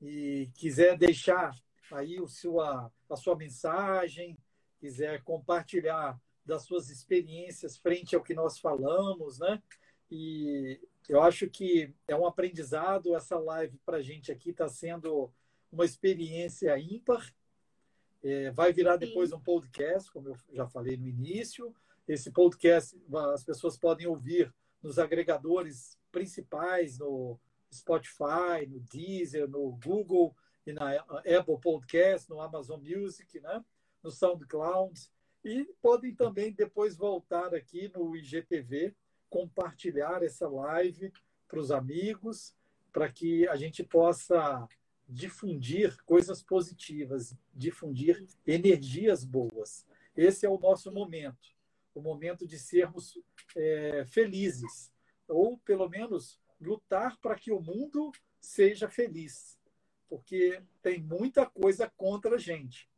[0.00, 1.50] E quiser deixar
[1.90, 4.38] aí o sua, a sua mensagem,
[4.78, 9.62] quiser compartilhar das suas experiências frente ao que nós falamos, né?
[10.10, 13.14] E eu acho que é um aprendizado.
[13.14, 15.30] Essa live para a gente aqui está sendo
[15.72, 17.34] uma experiência ímpar.
[18.22, 21.74] É, vai virar depois um podcast, como eu já falei no início.
[22.06, 23.00] Esse podcast
[23.34, 24.52] as pessoas podem ouvir
[24.82, 27.38] nos agregadores principais, no
[27.72, 30.34] Spotify, no Deezer, no Google
[30.66, 33.64] e na Apple Podcast, no Amazon Music, né?
[34.02, 34.98] no SoundCloud.
[35.44, 38.94] E podem também depois voltar aqui no IGTV,
[39.30, 41.12] compartilhar essa live
[41.46, 42.54] para os amigos,
[42.92, 44.66] para que a gente possa
[45.08, 49.86] difundir coisas positivas, difundir energias boas.
[50.14, 51.58] Esse é o nosso momento
[51.98, 53.18] o momento de sermos
[53.56, 54.92] é, felizes,
[55.26, 59.58] ou pelo menos lutar para que o mundo seja feliz,
[60.08, 62.88] porque tem muita coisa contra a gente,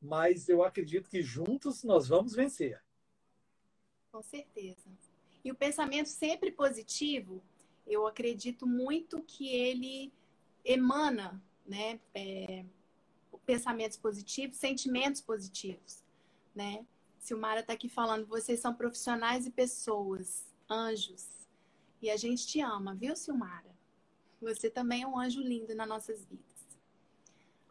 [0.00, 2.82] mas eu acredito que juntos nós vamos vencer.
[4.10, 4.90] Com certeza.
[5.42, 7.42] E o pensamento sempre positivo,
[7.86, 10.12] eu acredito muito que ele
[10.64, 12.64] emana, né, é,
[13.46, 16.02] pensamentos positivos, sentimentos positivos,
[16.54, 16.84] né?
[17.18, 21.28] Silmara está aqui falando, vocês são profissionais e pessoas, anjos.
[22.00, 23.70] E a gente te ama, viu, Silmara?
[24.40, 26.52] Você também é um anjo lindo nas nossas vidas.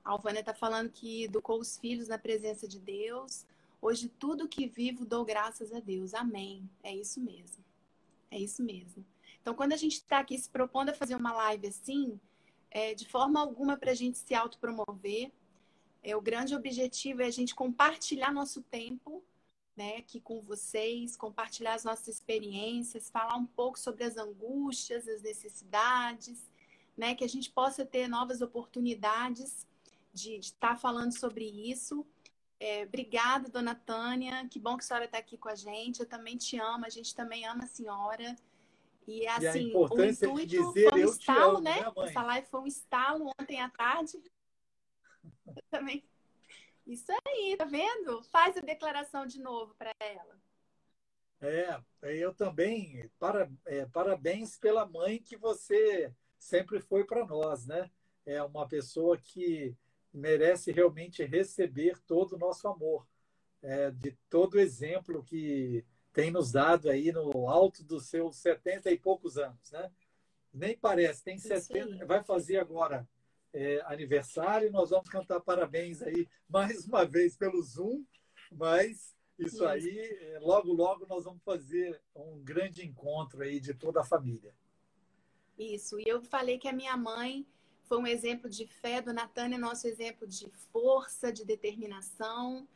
[0.03, 3.45] A Alvânia está falando que educou os filhos na presença de Deus.
[3.81, 6.13] Hoje, tudo que vivo, dou graças a Deus.
[6.13, 6.67] Amém.
[6.81, 7.63] É isso mesmo.
[8.31, 9.05] É isso mesmo.
[9.41, 12.19] Então, quando a gente está aqui se propondo a fazer uma live assim,
[12.72, 15.32] é, de forma alguma para a gente se autopromover,
[16.01, 19.24] é, o grande objetivo é a gente compartilhar nosso tempo
[19.76, 25.22] né, aqui com vocês, compartilhar as nossas experiências, falar um pouco sobre as angústias, as
[25.22, 26.49] necessidades,
[26.97, 29.67] né, que a gente possa ter novas oportunidades
[30.13, 32.05] de estar tá falando sobre isso.
[32.59, 34.47] É, obrigada, dona Tânia.
[34.47, 36.01] Que bom que a senhora está aqui com a gente.
[36.01, 38.36] Eu também te amo, a gente também ama a senhora.
[39.08, 41.80] E assim, e o intuito dizer, foi um estalo, amo, né?
[42.04, 44.22] Essa live foi um estalo ontem à tarde.
[45.47, 46.04] Eu também
[46.86, 48.24] isso aí, tá vendo?
[48.24, 50.41] Faz a declaração de novo para ela.
[51.39, 53.10] É, eu também.
[53.18, 57.89] Para, é, parabéns pela mãe que você sempre foi para nós, né?
[58.26, 59.76] É uma pessoa que
[60.14, 63.08] merece realmente receber todo o nosso amor,
[63.62, 68.91] é, de todo o exemplo que tem nos dado aí no alto dos seus setenta
[68.91, 69.91] e poucos anos, né?
[70.53, 73.07] Nem parece, tem 70, vai fazer agora
[73.53, 74.72] é, aniversário.
[74.72, 78.03] Nós vamos cantar parabéns aí mais uma vez pelo Zoom,
[78.51, 84.01] mas isso aí, é, logo, logo nós vamos fazer um grande encontro aí de toda
[84.01, 84.53] a família.
[85.57, 87.45] Isso, e eu falei que a minha mãe
[87.84, 92.68] foi um exemplo de fé, do Natânia é nosso exemplo de força, de determinação,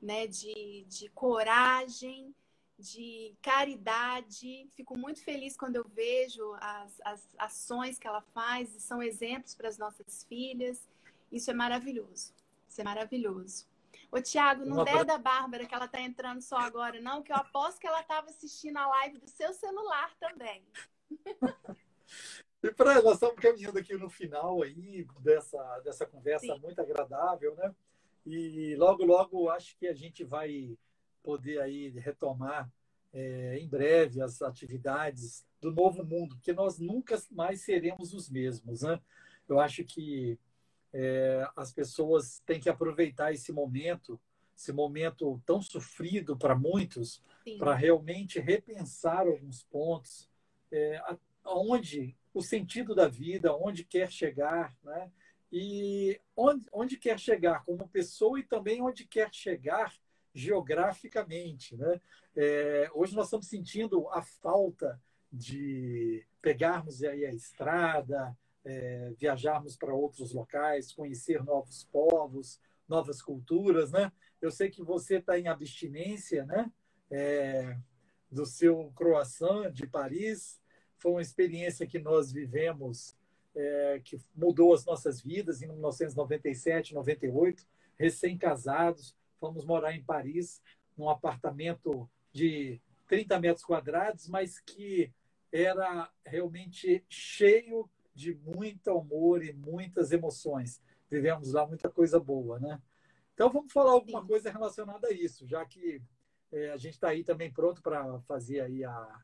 [0.00, 2.34] né, de, de coragem,
[2.80, 4.68] de caridade.
[4.74, 9.54] Fico muito feliz quando eu vejo as, as ações que ela faz e são exemplos
[9.54, 10.88] para as nossas filhas.
[11.30, 12.34] Isso é maravilhoso.
[12.68, 13.68] Isso é maravilhoso.
[14.10, 17.36] Ô, Tiago, não der da Bárbara que ela está entrando só agora, não, que eu
[17.36, 20.64] aposto que ela estava assistindo a live do seu celular também.
[22.62, 26.60] e para nós estamos caminhando aqui no final aí dessa, dessa conversa Sim.
[26.60, 27.72] muito agradável, né?
[28.26, 30.76] E logo, logo acho que a gente vai
[31.22, 32.70] poder aí retomar
[33.12, 38.82] é, em breve as atividades do novo mundo, porque nós nunca mais seremos os mesmos.
[38.82, 39.00] Né?
[39.48, 40.38] Eu acho que
[40.92, 44.20] é, as pessoas têm que aproveitar esse momento,
[44.56, 47.22] esse momento tão sofrido para muitos,
[47.58, 50.28] para realmente repensar alguns pontos,
[50.70, 51.00] é,
[51.44, 55.10] aonde o sentido da vida, onde quer chegar, né?
[55.52, 59.92] E onde, onde quer chegar como pessoa e também onde quer chegar
[60.34, 61.76] geograficamente.
[61.76, 62.00] Né?
[62.36, 65.00] É, hoje nós estamos sentindo a falta
[65.32, 73.92] de pegarmos aí a estrada, é, viajarmos para outros locais, conhecer novos povos, novas culturas.
[73.92, 74.10] Né?
[74.40, 76.70] Eu sei que você está em abstinência né?
[77.10, 77.76] É,
[78.30, 80.60] do seu croissant de Paris.
[80.98, 83.16] Foi uma experiência que nós vivemos
[83.54, 87.66] é, que mudou as nossas vidas em 1997, 98,
[87.98, 90.62] recém-casados, fomos morar em Paris,
[90.96, 95.12] num apartamento de 30 metros quadrados, mas que
[95.50, 100.80] era realmente cheio de muito amor e muitas emoções.
[101.10, 102.80] Vivemos lá muita coisa boa, né?
[103.34, 106.00] Então vamos falar alguma coisa relacionada a isso, já que
[106.52, 109.20] é, a gente está aí também pronto para fazer aí a,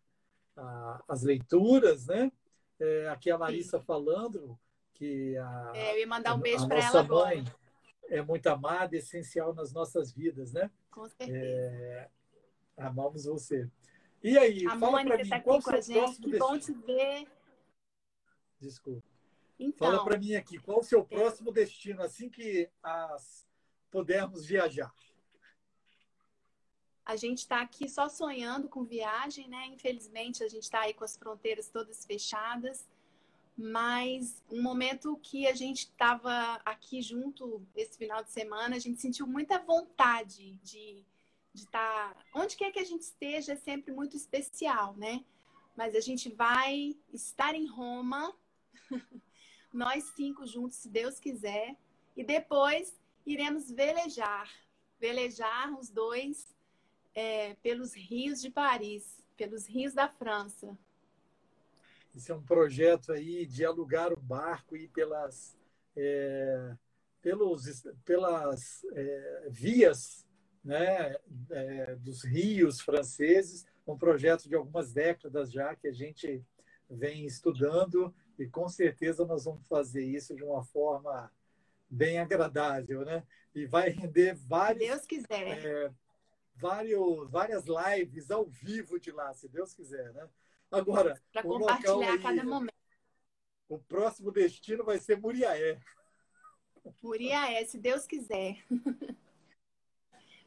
[0.56, 2.32] a, as leituras, né?
[2.80, 3.84] É, aqui a Larissa Sim.
[3.84, 4.58] falando
[4.94, 7.44] que a, é, eu ia mandar um beijo para ela mãe, agora
[8.08, 10.70] é muito amada, essencial nas nossas vidas, né?
[10.90, 11.36] Com certeza.
[11.36, 12.10] É,
[12.76, 13.70] amamos você.
[14.22, 17.26] E aí, a fala para mim, tá qual o seu próximo que bom te ver.
[18.58, 19.06] Desculpa.
[19.58, 23.46] Então, fala para mim aqui, qual o seu próximo destino, assim que as
[23.90, 24.92] pudermos viajar?
[27.04, 29.66] A gente está aqui só sonhando com viagem, né?
[29.66, 32.86] Infelizmente, a gente está aí com as fronteiras todas fechadas
[33.56, 39.00] mas um momento que a gente estava aqui junto esse final de semana, a gente
[39.00, 41.04] sentiu muita vontade de
[41.54, 42.14] estar.
[42.14, 45.24] Tá, onde quer que a gente esteja é sempre muito especial, né?
[45.76, 48.34] Mas a gente vai estar em Roma,
[49.72, 51.76] nós cinco juntos, se Deus quiser,
[52.16, 54.50] e depois iremos velejar
[54.98, 56.54] velejar os dois
[57.14, 60.76] é, pelos rios de Paris, pelos rios da França.
[62.16, 65.54] Isso é um projeto aí de alugar o barco e pelas,
[65.94, 66.74] é,
[67.20, 70.26] pelos, pelas é, vias
[70.64, 71.14] né,
[71.50, 76.42] é, dos rios franceses, um projeto de algumas décadas já que a gente
[76.88, 81.30] vem estudando e com certeza nós vamos fazer isso de uma forma
[81.88, 83.22] bem agradável, né?
[83.54, 85.66] E vai render vários, Deus quiser.
[85.66, 85.92] É,
[86.54, 90.26] vários, várias lives ao vivo de lá, se Deus quiser, né?
[90.70, 92.74] Agora, para compartilhar a cada momento.
[93.68, 95.80] O próximo destino vai ser Muriaé.
[97.02, 98.64] Muriaé, se Deus quiser.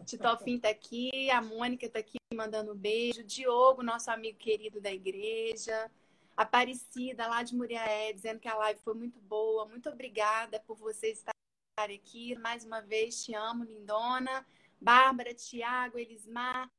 [0.05, 4.91] Titofim está aqui, a Mônica está aqui mandando um beijo, Diogo, nosso amigo querido da
[4.91, 5.91] igreja,
[6.39, 9.65] Aparecida, lá de Muriaé, dizendo que a live foi muito boa.
[9.65, 11.33] Muito obrigada por você estar
[11.77, 12.33] aqui.
[12.35, 14.45] Mais uma vez, te amo, lindona.
[14.79, 16.71] Bárbara, Tiago, Elismar.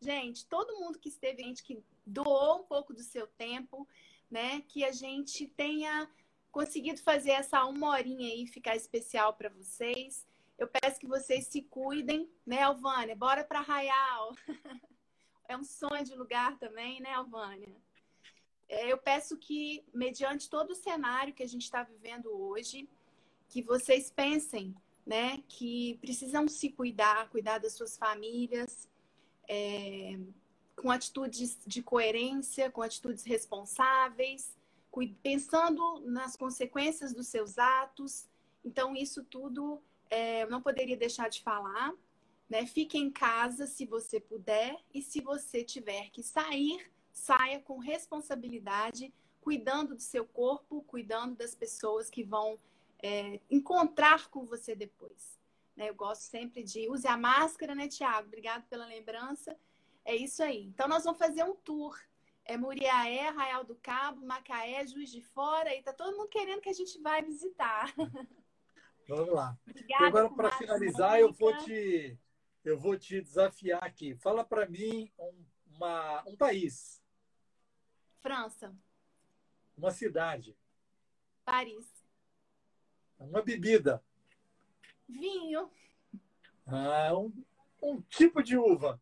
[0.00, 3.86] Gente, todo mundo que esteve, gente que doou um pouco do seu tempo,
[4.30, 4.62] né?
[4.62, 6.10] Que a gente tenha
[6.50, 10.26] conseguido fazer essa uma horinha aí ficar especial para vocês.
[10.58, 13.14] Eu peço que vocês se cuidem, né, Alvânia?
[13.14, 14.34] Bora para Arraial.
[15.48, 17.74] é um sonho de lugar também, né, Alvânia?
[18.68, 22.88] É, eu peço que, mediante todo o cenário que a gente está vivendo hoje,
[23.48, 24.74] que vocês pensem
[25.06, 28.88] né, que precisam se cuidar, cuidar das suas famílias,
[29.52, 30.16] é,
[30.76, 34.56] com atitudes de coerência, com atitudes responsáveis,
[35.22, 38.28] pensando nas consequências dos seus atos.
[38.64, 41.92] Então, isso tudo é, eu não poderia deixar de falar.
[42.48, 42.64] Né?
[42.64, 49.12] Fique em casa se você puder, e se você tiver que sair, saia com responsabilidade,
[49.40, 52.56] cuidando do seu corpo, cuidando das pessoas que vão
[53.02, 55.39] é, encontrar com você depois.
[55.80, 55.88] Né?
[55.88, 58.28] Eu gosto sempre de use a máscara, né, Tiago?
[58.28, 59.56] Obrigado pela lembrança.
[60.04, 60.66] É isso aí.
[60.66, 61.98] Então, nós vamos fazer um tour.
[62.44, 66.68] É Muriaé, Arraial do Cabo, Macaé, Juiz de Fora, e tá todo mundo querendo que
[66.68, 67.94] a gente vá visitar.
[69.08, 69.58] Vamos lá.
[69.66, 72.18] Obrigada, e agora, para finalizar, eu vou te
[72.62, 74.14] eu vou te desafiar aqui.
[74.16, 75.44] Fala para mim um,
[75.76, 77.02] uma, um país.
[78.20, 78.76] França.
[79.76, 80.54] Uma cidade.
[81.42, 81.88] Paris.
[83.18, 84.04] Uma bebida.
[85.10, 85.70] Vinho.
[86.66, 87.32] Ah, um,
[87.82, 89.00] um tipo de uva.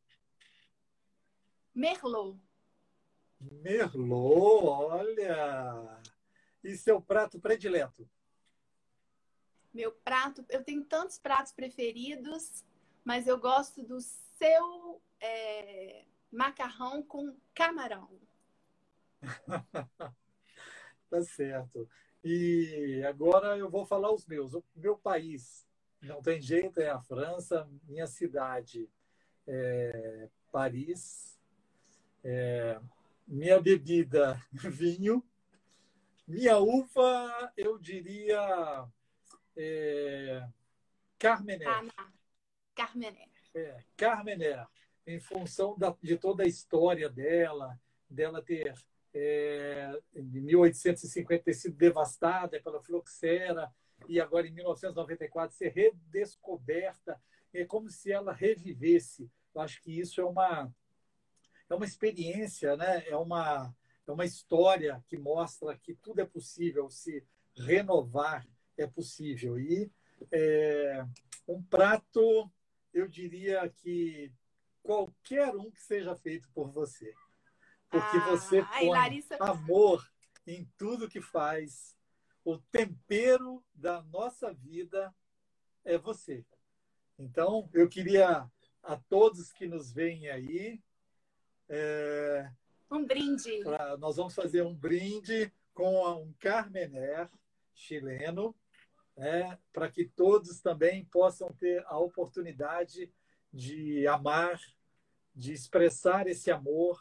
[1.74, 2.40] Merlot.
[3.40, 6.00] Merlot, olha.
[6.64, 8.08] E seu prato predileto?
[9.72, 12.64] Meu prato, eu tenho tantos pratos preferidos,
[13.04, 18.18] mas eu gosto do seu é, macarrão com camarão.
[21.10, 21.88] tá certo.
[22.24, 24.54] E agora eu vou falar os meus.
[24.54, 25.67] O meu país,
[26.02, 27.68] não tem jeito, é a França.
[27.84, 28.88] Minha cidade
[29.46, 31.38] é Paris.
[32.22, 32.80] É,
[33.26, 35.22] minha bebida, vinho.
[36.26, 38.86] Minha uva, eu diria
[39.56, 40.46] é,
[41.18, 41.66] Carmener.
[42.74, 43.28] Carmener.
[43.54, 44.66] É, Carmener,
[45.06, 48.74] em função da, de toda a história dela, dela ter
[49.12, 53.72] é, em 1850 ter sido devastada pela filoxera
[54.06, 57.20] e agora em 1994 ser redescoberta,
[57.52, 59.30] é como se ela revivesse.
[59.54, 60.72] Eu acho que isso é uma
[61.70, 63.06] é uma experiência, né?
[63.08, 63.74] É uma
[64.06, 67.24] é uma história que mostra que tudo é possível, se
[67.56, 68.46] renovar
[68.76, 69.58] é possível.
[69.58, 69.90] E
[70.32, 71.04] é,
[71.46, 72.50] um prato,
[72.94, 74.32] eu diria que
[74.82, 77.12] qualquer um que seja feito por você
[77.90, 79.36] porque ah, você põe Larissa...
[79.40, 80.06] amor
[80.46, 81.96] em tudo que faz.
[82.44, 85.14] O tempero da nossa vida
[85.84, 86.44] é você.
[87.18, 88.50] Então, eu queria
[88.82, 90.80] a todos que nos veem aí.
[91.68, 92.50] É,
[92.90, 93.60] um brinde.
[93.62, 97.28] Pra, nós vamos fazer um brinde com um Carmener
[97.74, 98.54] chileno,
[99.16, 103.12] né, para que todos também possam ter a oportunidade
[103.52, 104.58] de amar,
[105.34, 107.00] de expressar esse amor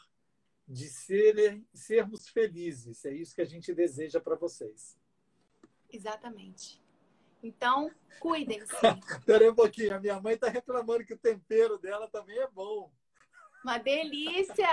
[0.67, 3.05] de serem, sermos felizes.
[3.05, 4.96] É isso que a gente deseja para vocês.
[5.91, 6.81] Exatamente.
[7.41, 8.73] Então, cuidem-se.
[9.19, 12.91] Espera um pouquinho, a minha mãe está reclamando que o tempero dela também é bom.
[13.63, 14.67] Uma delícia!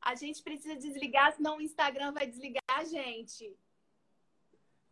[0.00, 3.56] A gente precisa desligar, senão o Instagram vai desligar a gente.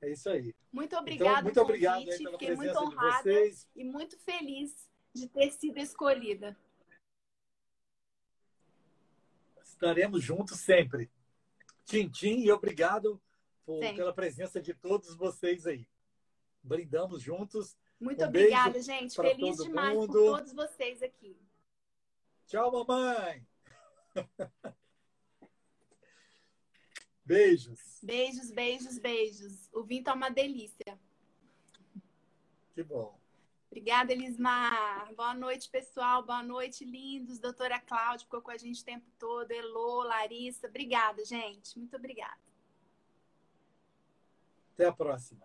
[0.03, 0.55] É isso aí.
[0.73, 2.31] Muito obrigada então, muito obrigado convite.
[2.31, 3.31] Fiquei muito honrada
[3.75, 6.57] e muito feliz de ter sido escolhida.
[9.63, 11.11] Estaremos juntos sempre.
[11.85, 13.21] Tintim e obrigado
[13.65, 15.87] por, pela presença de todos vocês aí.
[16.63, 17.77] Brindamos juntos.
[18.01, 19.15] Muito um obrigada, gente.
[19.15, 20.13] Feliz demais mundo.
[20.13, 21.39] por todos vocês aqui.
[22.47, 23.47] Tchau, mamãe.
[27.25, 27.81] beijos.
[28.03, 29.69] Beijos, beijos, beijos.
[29.73, 30.99] O vinho tá uma delícia.
[32.75, 33.19] Que bom.
[33.75, 35.13] Obrigada, Elismar.
[35.17, 36.25] Boa noite, pessoal.
[36.25, 37.41] Boa noite, lindos.
[37.41, 39.51] Doutora Cláudia ficou com a gente o tempo todo.
[39.51, 40.69] Elô, Larissa.
[40.69, 41.77] Obrigada, gente.
[41.77, 42.39] Muito obrigada.
[44.75, 45.45] Até a próxima.